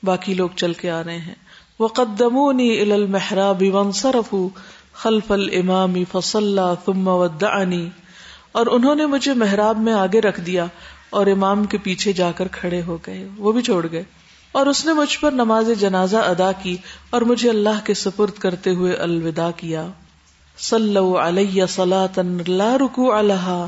باقی 0.04 0.34
لوگ 0.34 0.50
چل 0.56 0.74
کے 0.74 0.92
آ 0.92 1.04
رہے 1.04 1.18
ہیں۔ 1.18 1.36
وہ 1.80 1.88
قدمونی 1.88 2.82
ال 2.82 2.92
المحراب 2.92 3.64
وانصرف 3.72 4.36
خلف 4.94 5.32
الامام 5.32 5.96
فصلى 6.12 6.74
ثم 6.86 7.08
ودعني۔ 7.08 7.90
اور 8.52 8.66
انہوں 8.72 8.96
نے 8.96 9.06
مجھے 9.06 9.34
محراب 9.34 9.78
میں 9.78 9.94
آگے 9.94 10.22
رکھ 10.22 10.42
دیا۔ 10.42 10.66
اور 11.16 11.28
امام 11.28 11.64
کے 11.64 11.78
پیچھے 11.78 12.14
جا 12.14 12.32
کر 12.32 12.48
کھڑے 12.48 12.82
ہو 12.88 12.98
گئے، 13.08 13.28
وہ 13.38 13.52
بھی 13.52 13.62
چھوڑ 13.62 13.88
گئے۔ 13.92 14.04
اور 14.52 14.66
اس 14.66 14.86
نے 14.86 14.94
مجھ 14.94 15.20
پر 15.20 15.32
نماز 15.32 15.70
جنازہ 15.80 16.18
ادا 16.18 16.52
کی 16.52 16.78
اور 17.10 17.22
مجھے 17.22 17.50
اللہ 17.50 17.86
کے 17.86 17.94
سپرد 17.94 18.40
کرتے 18.40 18.70
ہوئے 18.70 18.94
الوداع 18.94 19.52
کیا۔ 19.58 19.88
صلو 20.58 21.18
علیہ 21.18 21.66
صلاة 21.66 22.38
لا 22.48 22.78
رکوع 22.78 23.22
لها 23.22 23.66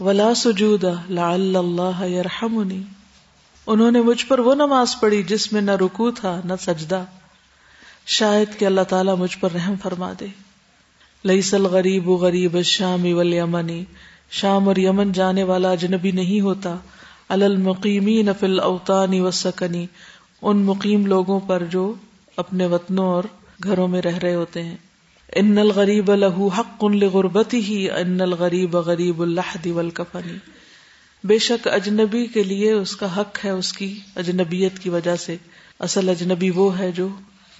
ولا 0.00 0.34
سجود 0.36 0.84
لعل 1.08 1.56
اللہ 1.56 2.04
یرحمنی۔ 2.04 2.82
انہوں 3.66 3.90
نے 3.90 4.00
مجھ 4.00 4.26
پر 4.26 4.38
وہ 4.38 4.54
نماز 4.54 5.00
پڑھی 5.00 5.22
جس 5.22 5.52
میں 5.52 5.60
نہ 5.60 5.70
رکو 5.70 6.10
تھا 6.10 6.40
نہ 6.44 6.52
سجدہ۔ 6.60 7.04
شاید 8.06 8.58
کہ 8.58 8.64
اللہ 8.64 8.80
تعالیٰ 8.80 9.16
مجھ 9.16 9.38
پر 9.38 9.48
رحم 9.54 9.74
فرما 9.82 10.12
دے۔ 10.20 10.26
لئیسل 11.24 11.66
غریب 11.66 12.10
غریب 12.10 12.62
شامی 12.62 13.12
والیمنی۔ 13.12 13.84
شام 14.32 14.68
اور 14.68 14.76
یمن 14.76 15.12
جانے 15.12 15.42
والا 15.42 15.70
اجنبی 15.70 16.10
نہیں 16.10 16.40
ہوتا۔ 16.40 16.76
المقیمین 17.28 18.28
فی 18.40 18.46
الاوطان 18.46 19.20
والسکنی 19.20 19.86
ان 20.42 20.56
مقیم 20.56 21.06
لوگوں 21.06 21.40
پر 21.40 21.62
جو 21.64 21.94
اپنے 22.36 22.66
وطنوں 22.66 23.06
اور 23.06 23.24
گھروں 23.64 23.88
میں 23.88 24.02
رہ 24.02 24.18
رہے 24.18 24.34
ہوتے 24.34 24.62
ہیں۔ 24.62 24.76
ان 25.36 25.58
الغریب 25.58 26.14
له 26.14 26.48
حق 26.58 26.84
لغربته 26.84 27.84
ان 28.00 28.20
الغریب 28.20 28.76
غریب 28.76 29.22
اللحد 29.22 29.66
والکفنی 29.66 30.38
بے 31.24 31.38
شک 31.38 31.68
اجنبی 31.68 32.26
کے 32.26 32.42
لیے 32.42 32.72
اس 32.72 32.96
کا 32.96 33.20
حق 33.20 33.44
ہے 33.44 33.50
اس 33.50 33.72
کی 33.72 33.98
اجنبیت 34.16 34.78
کی 34.78 34.90
وجہ 34.90 35.16
سے۔ 35.16 35.36
اصل 35.80 36.08
اجنبی 36.08 36.50
وہ 36.50 36.78
ہے 36.78 36.92
جو 36.92 37.08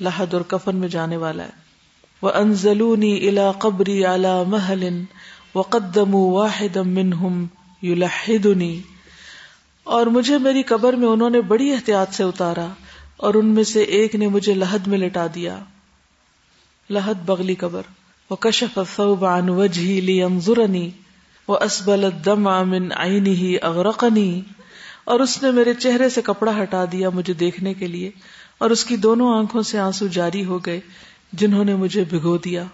لحد 0.01 0.35
اور 0.35 0.43
کفن 0.43 0.77
میں 0.77 0.89
جانے 0.89 1.17
والا 1.17 1.43
ہے۔ 1.43 1.63
وہ 2.23 2.31
انزلونی 2.31 3.29
الا 3.29 3.53
قبری 3.53 4.07
اعلی 4.07 4.43
محل 4.47 5.03
و 5.55 5.63
قدم 5.63 6.15
واحد 6.15 6.77
منہم 6.77 7.47
یلحدنی۔ 7.83 8.81
اور 9.85 10.07
مجھے 10.07 10.39
میری 10.39 10.63
قبر 10.63 10.93
میں 10.93 11.09
انہوں 11.09 11.31
نے 11.31 11.41
بڑی 11.41 11.73
احتیاط 11.73 12.15
سے 12.15 12.23
اتارا 12.23 12.67
اور 13.17 13.35
ان 13.35 13.47
میں 13.47 13.65
سے 13.65 13.83
ایک 13.83 14.15
نے 14.15 14.29
مجھے 14.29 14.55
لحد 14.55 14.87
میں 14.87 14.99
لٹا 14.99 15.27
دیا۔ 15.35 15.59
لحد 16.91 17.15
بغلی 17.27 17.55
قبر۔ 17.55 17.83
وہ 18.31 18.37
کشف 18.37 18.79
الثوب 18.79 19.25
عن 19.25 19.49
وجهي 19.49 20.01
لينظرني 20.01 20.91
وہ 21.49 21.59
اسبل 21.61 22.09
دم 22.25 22.49
امن 22.49 22.93
آئینی 22.97 23.35
ہی 23.35 23.57
اور 25.05 25.21
اس 25.21 25.43
نے 25.43 25.51
میرے 25.51 25.75
چہرے 25.75 26.09
سے 26.09 26.23
کپڑا 26.23 26.63
ہٹا 26.63 26.85
دیا 26.93 27.11
مجھے 27.11 27.33
دیکھنے 27.33 27.75
کے 27.75 27.87
لیے 27.87 28.11
اور 28.59 28.71
اس 28.71 28.85
کی 28.85 28.97
دونوں 28.97 29.39
آنکھوں 29.39 29.63
سے 29.63 29.79
آنسو 29.79 30.07
جاری 30.07 30.45
ہو 30.45 30.59
گئے 30.59 30.81
جنہوں 31.33 31.65
نے 31.65 31.75
مجھے 31.75 32.05
بھگو 32.05 32.39
دیا۔ 32.39 32.65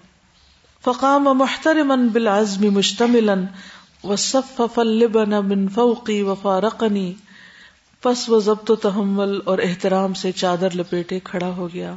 فقام 0.85 1.25
محترمن 1.25 2.09
بالعزم 2.09 2.67
مشتملا 2.75 3.35
وصفف 4.05 4.79
اللبن 4.79 5.31
من 5.47 5.69
فوقی 5.69 6.23
وفارقنی 6.23 7.13
پس 8.03 8.29
وہ 8.29 8.41
ضبط 8.41 8.71
و 8.71 8.77
تحمل 8.77 9.39
اور 9.45 9.59
احترام 9.59 10.15
سے 10.15 10.33
چادر 10.33 10.69
لپیٹے 10.75 11.19
کھڑا 11.21 11.49
ہو 11.49 11.69
گیا 11.73 11.95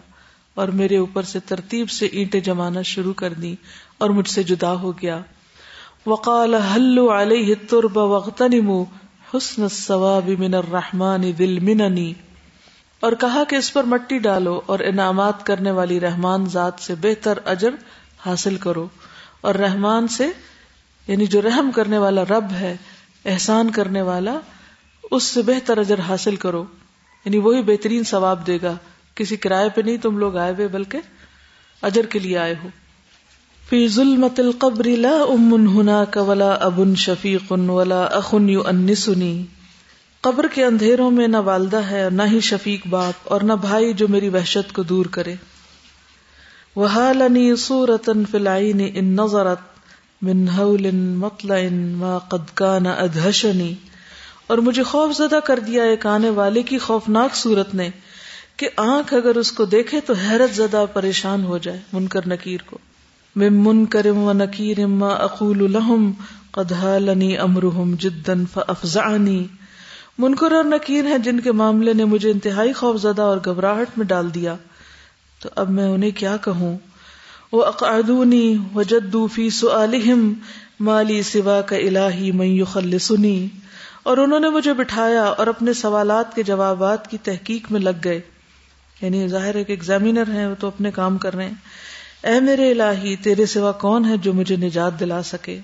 اور 0.53 0.67
میرے 0.67 0.97
اوپر 0.97 1.23
سے 1.23 1.39
ترتیب 1.39 1.89
سے 1.89 2.05
اینٹیں 2.05 2.39
جمانا 2.39 2.81
شروع 2.81 3.13
کر 3.13 3.33
دی 3.33 3.55
اور 3.97 4.09
مجھ 4.09 4.29
سے 4.29 4.43
جدا 4.43 4.73
ہو 4.73 4.91
گیا۔ 4.91 5.19
وقال 6.05 6.55
حلو 6.55 7.21
علیہ 7.21 7.45
الترب 7.45 7.97
واغتنموا 7.97 8.83
حسن 9.33 9.63
الثواب 9.63 10.29
من 10.39 10.53
الرحمن 10.53 11.31
ذل 11.37 11.59
مننی 11.59 12.13
اور 12.99 13.11
کہا 13.11 13.43
کہ 13.43 13.55
اس 13.55 13.73
پر 13.73 13.83
مٹی 13.83 14.17
ڈالو 14.17 14.61
اور 14.65 14.79
انعامات 14.79 15.45
کرنے 15.45 15.71
والی 15.71 15.99
رحمان 15.99 16.45
ذات 16.45 16.79
سے 16.79 16.95
بہتر 16.95 17.39
اجر 17.45 17.69
حاصل 18.25 18.55
کرو۔ 18.55 18.87
اور 19.41 19.55
رحمان 19.55 20.07
سے 20.07 20.27
یعنی 21.07 21.25
جو 21.25 21.41
رحم 21.41 21.71
کرنے 21.75 21.97
والا 21.97 22.23
رب 22.23 22.51
ہے، 22.51 22.77
احسان 23.25 23.71
کرنے 23.71 24.01
والا، 24.01 24.39
اس 25.11 25.23
سے 25.23 25.41
بہتر 25.41 25.77
اجر 25.77 25.99
حاصل 25.99 26.35
کرو۔ 26.35 26.65
یعنی 27.25 27.37
وہی 27.37 27.61
بہترین 27.61 28.03
ثواب 28.03 28.47
دے 28.47 28.57
گا۔ 28.61 28.73
کسی 29.15 29.35
کرائے 29.35 29.69
پہ 29.69 29.81
نہیں 29.81 29.97
تم 29.97 30.17
لوگ 30.17 30.37
آئے 30.37 30.53
ہوئے، 30.53 30.67
بلکہ 30.67 30.99
اجر 31.81 32.05
کے 32.05 32.19
لیے 32.19 32.37
آئے 32.37 32.55
ہو۔ 32.63 32.69
فی 33.69 33.87
ظلمت 33.87 34.39
القبر 34.39 34.85
لا 34.85 35.23
ام 35.29 35.79
هناك 35.79 36.17
ولا 36.17 36.55
اب 36.61 36.81
شفیق 36.97 37.51
ولا 37.51 38.03
اخ 38.03 38.35
يؤنسني 38.49 39.43
قبر 40.21 40.47
کے 40.53 40.65
اندھیروں 40.65 41.11
میں 41.11 41.27
نہ 41.27 41.37
والدہ 41.37 41.77
ہے 41.77 42.09
نہ 42.11 42.21
ہی 42.31 42.39
شفیق 42.39 42.87
باپ 42.87 43.13
اور 43.23 43.41
نہ 43.41 43.53
بھائی 43.53 43.93
جو 43.93 44.07
میری 44.07 44.29
وحشت 44.29 44.73
کو 44.73 44.83
دور 44.83 45.05
کرے۔ 45.05 45.35
وحالنی 46.75 47.55
صورتا 47.55 48.11
فی 48.31 48.37
العین 48.37 48.81
ان 48.93 49.05
نظرت 49.15 49.59
من 50.21 50.45
حول 50.57 50.89
مطلع 50.95 51.57
ما 51.95 52.19
قد 52.29 52.53
كان 52.55 52.87
ادهشني 52.87 53.73
اور 54.47 54.57
مجھے 54.57 54.83
خوف 54.83 55.15
زدہ 55.17 55.39
کر 55.45 55.59
دیا 55.59 55.83
ایک 55.83 56.05
آنے 56.05 56.29
والے 56.29 56.63
کی 56.63 56.77
خوفناک 56.77 57.35
صورت 57.35 57.75
نے 57.75 57.89
کہ 58.57 58.69
آنکھ 58.77 59.13
اگر 59.13 59.35
اس 59.35 59.51
کو 59.51 59.65
دیکھے 59.65 59.99
تو 60.05 60.13
حیرت 60.13 60.55
زدہ 60.55 60.85
پریشان 60.93 61.43
ہو 61.43 61.57
جائے 61.57 61.79
منکر 61.93 62.27
نکیر 62.27 62.65
کو۔ 62.65 62.77
من 63.35 63.61
منکر 63.63 64.05
و 64.05 64.33
نکیر 64.33 64.85
ما 64.85 65.11
اقول 65.27 65.63
لهم 65.71 66.11
قد 66.51 66.71
حالنی 66.71 67.37
امرهم 67.37 67.93
جدا 67.99 68.33
فافزعنی 68.53 69.39
منکر 70.17 70.51
اور 70.51 70.63
نکیر 70.63 71.05
ہیں 71.05 71.17
جن 71.17 71.39
کے 71.39 71.51
معاملے 71.51 71.93
نے 71.93 72.05
مجھے 72.05 72.31
انتہائی 72.31 72.73
خوف 72.73 73.01
زدہ 73.01 73.21
اور 73.21 73.37
گھبراہٹ 73.45 73.97
میں 73.97 74.05
ڈال 74.05 74.33
دیا۔ 74.35 74.55
تو 75.41 75.49
اب 75.55 75.69
میں 75.69 75.87
انہیں 75.87 76.11
کیا 76.11 76.37
کہوں؟ 76.37 76.77
وہ 77.51 77.65
اقعدونی 77.65 78.57
وجدو 78.75 79.27
فی 79.27 79.49
سؤالہم 79.49 80.33
مالی 80.79 81.21
سوا 81.21 81.61
کا 81.61 81.75
الہی 81.75 82.31
من 82.31 82.45
یخلصنی 82.45 83.47
اور 84.03 84.17
انہوں 84.17 84.39
نے 84.39 84.49
مجھے 84.49 84.73
بٹھایا 84.73 85.23
اور 85.23 85.47
اپنے 85.47 85.73
سوالات 85.73 86.35
کے 86.35 86.43
جوابات 86.43 87.11
کی 87.11 87.17
تحقیق 87.17 87.71
میں 87.71 87.81
لگ 87.81 87.89
گئے۔ 88.03 88.21
یعنی 89.01 89.27
ظاہر 89.27 89.55
ہے 89.55 89.63
کہ 89.63 89.71
ایگزامینر 89.71 90.31
ہیں، 90.31 90.47
وہ 90.47 90.55
تو 90.59 90.67
اپنے 90.67 90.91
کام 90.91 91.17
کر 91.17 91.35
رہے 91.35 91.47
ہیں۔ 91.47 91.53
اے 92.23 92.39
میرے 92.39 92.71
الہی، 92.71 93.15
تیرے 93.15 93.45
سوا 93.45 93.71
کون 93.71 94.05
ہے 94.05 94.17
جو 94.17 94.33
مجھے 94.33 94.55
نجات 94.55 94.99
دلا 94.99 95.23
سکے؟ 95.23 95.59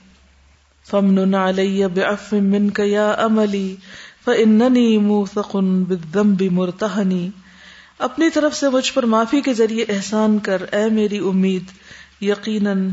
فمن 0.89 1.35
علی 1.35 1.85
بعف 1.85 2.33
منک 2.33 2.81
یا 2.85 3.15
عملی 3.17 3.75
فاننی 4.25 4.97
موثق 4.97 5.55
بالذنب 5.55 6.41
مرتہنی 6.41 7.29
اپنی 7.99 8.29
طرف 8.29 8.55
سے 8.55 8.69
مجھ 8.69 8.93
پر 8.93 9.03
معافی 9.03 9.41
کے 9.41 9.53
ذریعے 9.53 9.85
احسان 9.89 10.39
کر، 10.39 10.61
اے 10.71 10.89
میری 10.89 11.17
امید، 11.17 11.63
یقیناً 12.21 12.89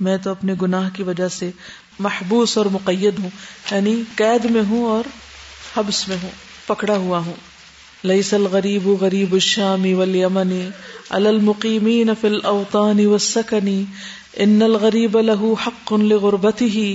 میں 0.00 0.16
تو 0.16 0.30
اپنے 0.30 0.54
گناہ 0.62 0.88
کی 0.92 1.02
وجہ 1.02 1.28
سے 1.28 1.50
محبوس 1.98 2.58
اور 2.58 2.66
مقید 2.66 3.18
ہوں 3.18 3.30
یعنی 3.70 4.02
قید 4.14 4.44
میں 4.44 4.62
ہوں 4.68 4.84
اور 4.84 5.04
حبس 5.76 6.08
میں 6.08 6.16
ہوں، 6.22 6.30
پکڑا 6.66 6.96
ہوا 6.96 7.18
ہوں۔ 7.18 7.32
ليس 8.04 8.34
الغريب 8.34 8.88
غريب 8.88 9.32
الشام 9.32 9.86
واليمن 9.98 10.68
على 11.10 11.28
المقيمين 11.28 12.14
في 12.20 12.28
الاوطان 12.28 13.06
والسكن 13.06 13.84
ان 14.36 14.62
الغريب 14.62 15.18
له 15.18 15.54
حق 15.66 15.92
لغربته، 15.92 16.94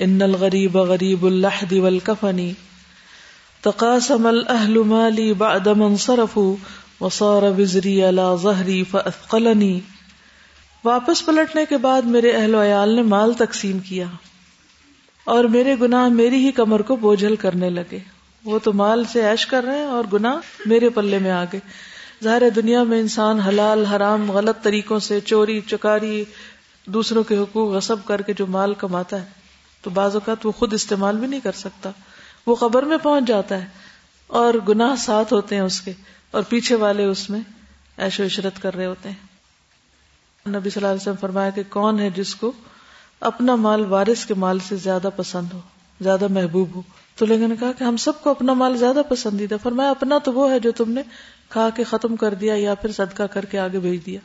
ان 0.00 0.22
الغريب 0.22 0.76
غريب 0.78 1.26
اللحد 1.26 1.72
والكفن 1.72 2.52
تقاسم 3.62 4.26
الاهل 4.26 4.78
مالي 4.78 5.32
بعد 5.32 5.68
من 5.68 5.96
صرفوا 5.96 6.56
وصار 7.00 7.42
وزري 7.42 8.02
على 8.02 8.36
ظهري 8.42 8.82
فاثقلني 8.82 9.80
واپس 10.84 11.26
پلٹنے 11.26 11.64
کے 11.68 11.76
بعد 11.76 12.02
میرے 12.02 12.30
اہل 12.30 12.54
و 12.54 12.62
عیال 12.62 12.96
نے 12.96 13.02
مال 13.02 13.32
تقسیم 13.32 13.78
کیا 13.78 14.06
اور 15.24 15.44
میرے 15.44 15.74
گناہ 15.80 16.08
میری 16.08 16.36
ہی 16.36 16.52
کمر 16.52 16.82
کو 16.82 16.96
بوجھل 16.96 17.36
کرنے 17.36 17.70
لگے۔ 17.70 17.98
وہ 18.44 18.58
تو 18.58 18.72
مال 18.72 19.04
سے 19.04 19.30
عیش 19.30 19.46
کر 19.46 19.64
رہے 19.64 19.78
ہیں 19.78 19.86
اور 19.86 20.04
گنا 20.12 20.40
میرے 20.66 20.88
پلے 20.88 21.18
میں 21.18 21.30
آ 21.30 21.44
گئے 21.44 21.60
ظاہر 22.24 22.50
دنیا 22.56 22.82
میں 22.82 23.00
انسان 23.00 23.40
حلال، 23.40 23.86
حرام، 23.86 24.32
غلط 24.32 24.62
طریقوں 24.62 24.98
سے 24.98 25.20
چوری، 25.20 25.60
چکاری، 25.60 26.24
دوسروں 26.86 27.22
کے 27.22 27.36
حقوق 27.36 27.74
غصب 27.74 27.96
کر 28.04 28.22
کے 28.22 28.32
جو 28.32 28.46
مال 28.46 28.74
کماتا 28.74 29.20
ہے 29.20 29.26
تو 29.82 29.90
بعض 29.90 30.14
اوقات 30.14 30.46
وہ 30.46 30.52
خود 30.52 30.72
استعمال 30.72 31.16
بھی 31.16 31.26
نہیں 31.26 31.40
کر 31.40 31.52
سکتا۔ 31.52 31.90
وہ 32.46 32.54
قبر 32.54 32.82
میں 32.82 32.96
پہنچ 32.96 33.28
جاتا 33.28 33.62
ہے۔ 33.62 33.89
اور 34.30 34.54
گناہ 34.68 34.96
ساتھ 34.96 35.32
ہوتے 35.32 35.54
ہیں 35.54 35.62
اس 35.62 35.80
کے 35.80 35.92
اور 36.30 36.42
پیچھے 36.42 36.74
والے 36.74 37.04
اس 37.04 37.30
میں 37.30 37.40
ایش 37.96 38.20
و 38.20 38.24
عشرت 38.24 38.62
کر 38.62 38.74
رہے 38.74 38.86
ہوتے 38.86 39.08
ہیں۔ 39.08 39.30
نبی 40.48 40.70
صلی 40.70 40.82
اللہ 40.82 40.86
علیہ 40.86 41.00
وسلم 41.00 41.14
فرمایا 41.20 41.50
کہ 41.50 41.62
کون 41.68 41.98
ہے 41.98 42.10
جس 42.10 42.34
کو 42.34 42.52
اپنا 43.20 43.54
مال 43.54 43.84
وارث 43.84 44.26
کے 44.26 44.34
مال 44.34 44.58
سے 44.58 44.76
زیادہ 44.76 45.08
پسند 45.16 45.52
ہو، 45.52 45.60
زیادہ 46.00 46.28
محبوب 46.28 46.74
ہو؟ 46.74 46.82
تو 47.16 47.26
لوگوں 47.26 47.48
نے 47.48 47.54
کہا 47.60 47.72
کہ 47.72 47.84
ہم 47.84 47.96
سب 47.96 48.22
کو 48.22 48.30
اپنا 48.30 48.52
مال 48.52 48.76
زیادہ 48.76 49.02
پسندیدہ۔ 49.08 49.56
فرمایا، 49.62 49.90
اپنا 49.90 50.18
تو 50.18 50.32
وہ 50.32 50.50
ہے 50.50 50.58
جو 50.58 50.72
تم 50.72 50.92
نے 50.92 51.02
کھا 51.48 51.70
کے 51.76 51.84
ختم 51.84 52.16
کر 52.16 52.34
دیا 52.34 52.54
یا 52.56 52.74
پھر 52.74 52.92
صدقہ 52.92 53.22
کر 53.22 53.44
کے 53.44 53.58
آگے 53.58 53.78
بھیج 53.78 54.06
دیا۔ 54.06 54.20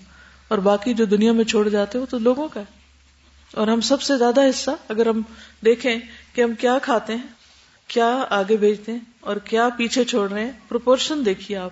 اور 0.47 0.57
باقی 0.57 0.93
جو 0.93 1.05
دنیا 1.05 1.31
میں 1.31 1.43
چھوڑ 1.43 1.69
جاتے 1.69 1.97
وہ 1.97 2.05
تو 2.09 2.17
لوگوں 2.17 2.47
کا 2.47 2.59
ہے۔ 2.59 2.65
اور 3.53 3.67
ہم 3.67 3.81
سب 3.81 4.01
سے 4.01 4.17
زیادہ 4.17 4.41
حصہ 4.41 4.71
اگر 4.89 5.05
ہم 5.05 5.21
دیکھیں 5.65 5.95
کہ 6.33 6.41
ہم 6.41 6.53
کیا 6.53 6.77
کھاتے 6.81 7.13
ہیں 7.13 7.34
کیا 7.87 8.25
آگے 8.29 8.57
بھیجتے 8.57 8.91
ہیں 8.91 8.99
اور 9.19 9.35
کیا 9.35 9.69
پیچھے 9.77 10.03
چھوڑ 10.03 10.31
رہے 10.31 10.45
ہیں؟ 10.45 10.51
پروپورشن 10.67 11.25
دیکھیے 11.25 11.57
آپ۔ 11.57 11.69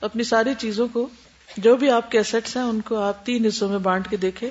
اپنی 0.00 0.24
ساری 0.24 0.50
چیزوں 0.58 0.88
کو، 0.92 1.08
جو 1.56 1.76
بھی 1.76 1.90
آپ 1.90 2.10
کے 2.10 2.18
ایسٹس 2.18 2.56
ہیں، 2.56 2.62
ان 2.62 2.80
کو 2.80 2.96
آپ 2.96 3.26
تین 3.26 3.46
حصوں 3.46 3.68
میں 3.68 3.78
بانٹ 3.78 4.10
کے 4.10 4.16
دیکھیں۔ 4.16 4.50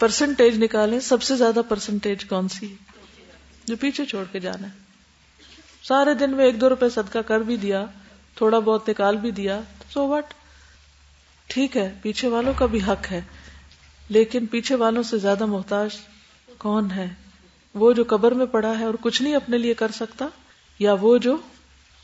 پرسنٹیج 0.00 0.64
نکالیں۔ 0.64 1.00
سب 1.00 1.22
سے 1.22 1.36
زیادہ 1.36 1.60
پرسنٹیج 1.68 2.24
کون 2.24 2.48
سی 2.48 2.70
ہے؟ 2.70 2.74
جو 3.64 3.76
پیچھے 3.76 4.04
چھوڑ 4.04 4.24
کے 4.32 4.40
جانا 4.40 4.66
ہے۔ 4.66 4.78
سارے 5.82 6.14
دن 6.14 6.30
میں 6.30 6.44
ایک 6.44 6.60
دو 6.60 6.68
روپے 6.68 6.88
صدقہ 6.88 7.18
کر 7.18 7.40
بھی 7.40 7.56
دیا، 7.56 7.86
تھوڑا 8.34 8.58
بہت 8.58 8.88
نکال 8.88 9.16
بھی 9.16 9.30
دیا۔ 9.30 9.60
سو 9.92 10.08
وٹ 10.08 10.24
ٹھیک 11.46 11.76
ہے، 11.76 11.94
پیچھے 12.02 12.28
والوں 12.28 12.52
کا 12.56 12.66
بھی 12.66 12.80
حق 12.88 13.12
ہے۔ 13.12 13.20
لیکن 14.08 14.46
پیچھے 14.46 14.74
والوں 14.74 15.02
سے 15.02 15.18
زیادہ 15.18 15.46
محتاج 15.46 15.90
کون 16.58 16.90
ہے؟ 16.90 17.08
وہ 17.74 17.92
جو 17.92 18.04
قبر 18.08 18.32
میں 18.32 18.46
پڑا 18.46 18.78
ہے 18.78 18.84
اور 18.84 18.94
کچھ 19.00 19.22
نہیں 19.22 19.34
اپنے 19.34 19.58
لیے 19.58 19.74
کر 19.74 19.90
سکتا، 19.90 20.26
یا 20.78 20.92
وہ 21.00 21.18
جو 21.18 21.36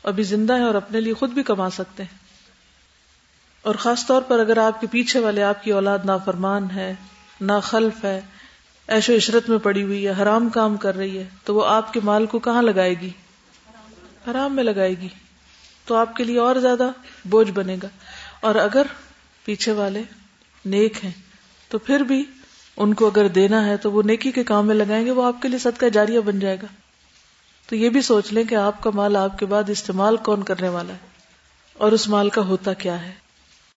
ابھی 0.03 0.23
زندہ 0.23 0.53
ہے 0.53 0.63
اور 0.63 0.75
اپنے 0.75 1.01
لیے 1.01 1.13
خود 1.13 1.29
بھی 1.29 1.43
کما 1.43 1.69
سکتے 1.69 2.03
ہیں۔ 2.03 2.17
اور 3.61 3.75
خاص 3.75 4.05
طور 4.05 4.21
پر 4.21 4.39
اگر 4.39 4.57
آپ 4.57 4.81
کے 4.81 4.87
پیچھے 4.87 5.19
والے، 5.19 5.43
آپ 5.43 5.63
کی 5.63 5.71
اولاد 5.71 5.99
نافرمان 6.05 6.71
ہے 6.71 6.93
نا 7.41 7.59
خلف 7.59 8.05
ہے، 8.05 8.21
ایشو 8.87 9.15
عشرت 9.15 9.49
میں 9.49 9.57
پڑی 9.57 9.83
ہوئی 9.83 10.07
ہے، 10.07 10.13
حرام 10.21 10.49
کام 10.49 10.77
کر 10.77 10.95
رہی 10.95 11.17
ہے، 11.17 11.29
تو 11.43 11.55
وہ 11.55 11.65
آپ 11.65 11.93
کے 11.93 11.99
مال 12.03 12.25
کو 12.25 12.39
کہاں 12.39 12.61
لگائے 12.61 12.93
گی؟ 13.01 13.09
حرام 14.31 14.55
میں 14.55 14.63
لگائے 14.63 14.93
گی۔ 15.01 15.07
تو 15.85 15.95
آپ 15.95 16.15
کے 16.15 16.23
لیے 16.23 16.39
اور 16.39 16.55
زیادہ 16.55 16.91
بوجھ 17.25 17.51
بنے 17.51 17.77
گا۔ 17.83 17.87
اور 18.39 18.55
اگر 18.55 18.83
پیچھے 19.45 19.71
والے 19.71 20.01
نیک 20.65 21.05
ہیں، 21.05 21.11
تو 21.69 21.77
پھر 21.77 21.99
بھی 21.99 22.25
ان 22.77 22.93
کو 22.93 23.07
اگر 23.07 23.27
دینا 23.27 23.65
ہے 23.65 23.77
تو 23.77 23.91
وہ 23.91 24.03
نیکی 24.03 24.31
کے 24.31 24.43
کام 24.43 24.67
میں 24.67 24.75
لگائیں 24.75 25.05
گے، 25.05 25.11
وہ 25.11 25.23
آپ 25.23 25.41
کے 25.41 25.47
لیے 25.47 25.59
صدقہ 25.59 25.85
جاریہ 25.85 26.19
بن 26.19 26.39
جائے 26.39 26.57
گا۔ 26.61 26.67
تو 27.69 27.75
یہ 27.75 27.89
بھی 27.89 28.01
سوچ 28.01 28.33
لیں 28.33 28.43
کہ 28.43 28.55
آپ 28.55 28.83
کا 28.83 28.89
مال 28.93 29.15
آپ 29.15 29.39
کے 29.39 29.45
بعد 29.45 29.69
استعمال 29.69 30.17
کون 30.17 30.43
کرنے 30.43 30.69
والا 30.69 30.93
ہے؟ 30.93 30.97
اور 31.73 31.91
اس 31.91 32.07
مال 32.07 32.29
کا 32.29 32.41
ہوتا 32.41 32.73
کیا 32.73 33.01
ہے؟ 33.01 33.26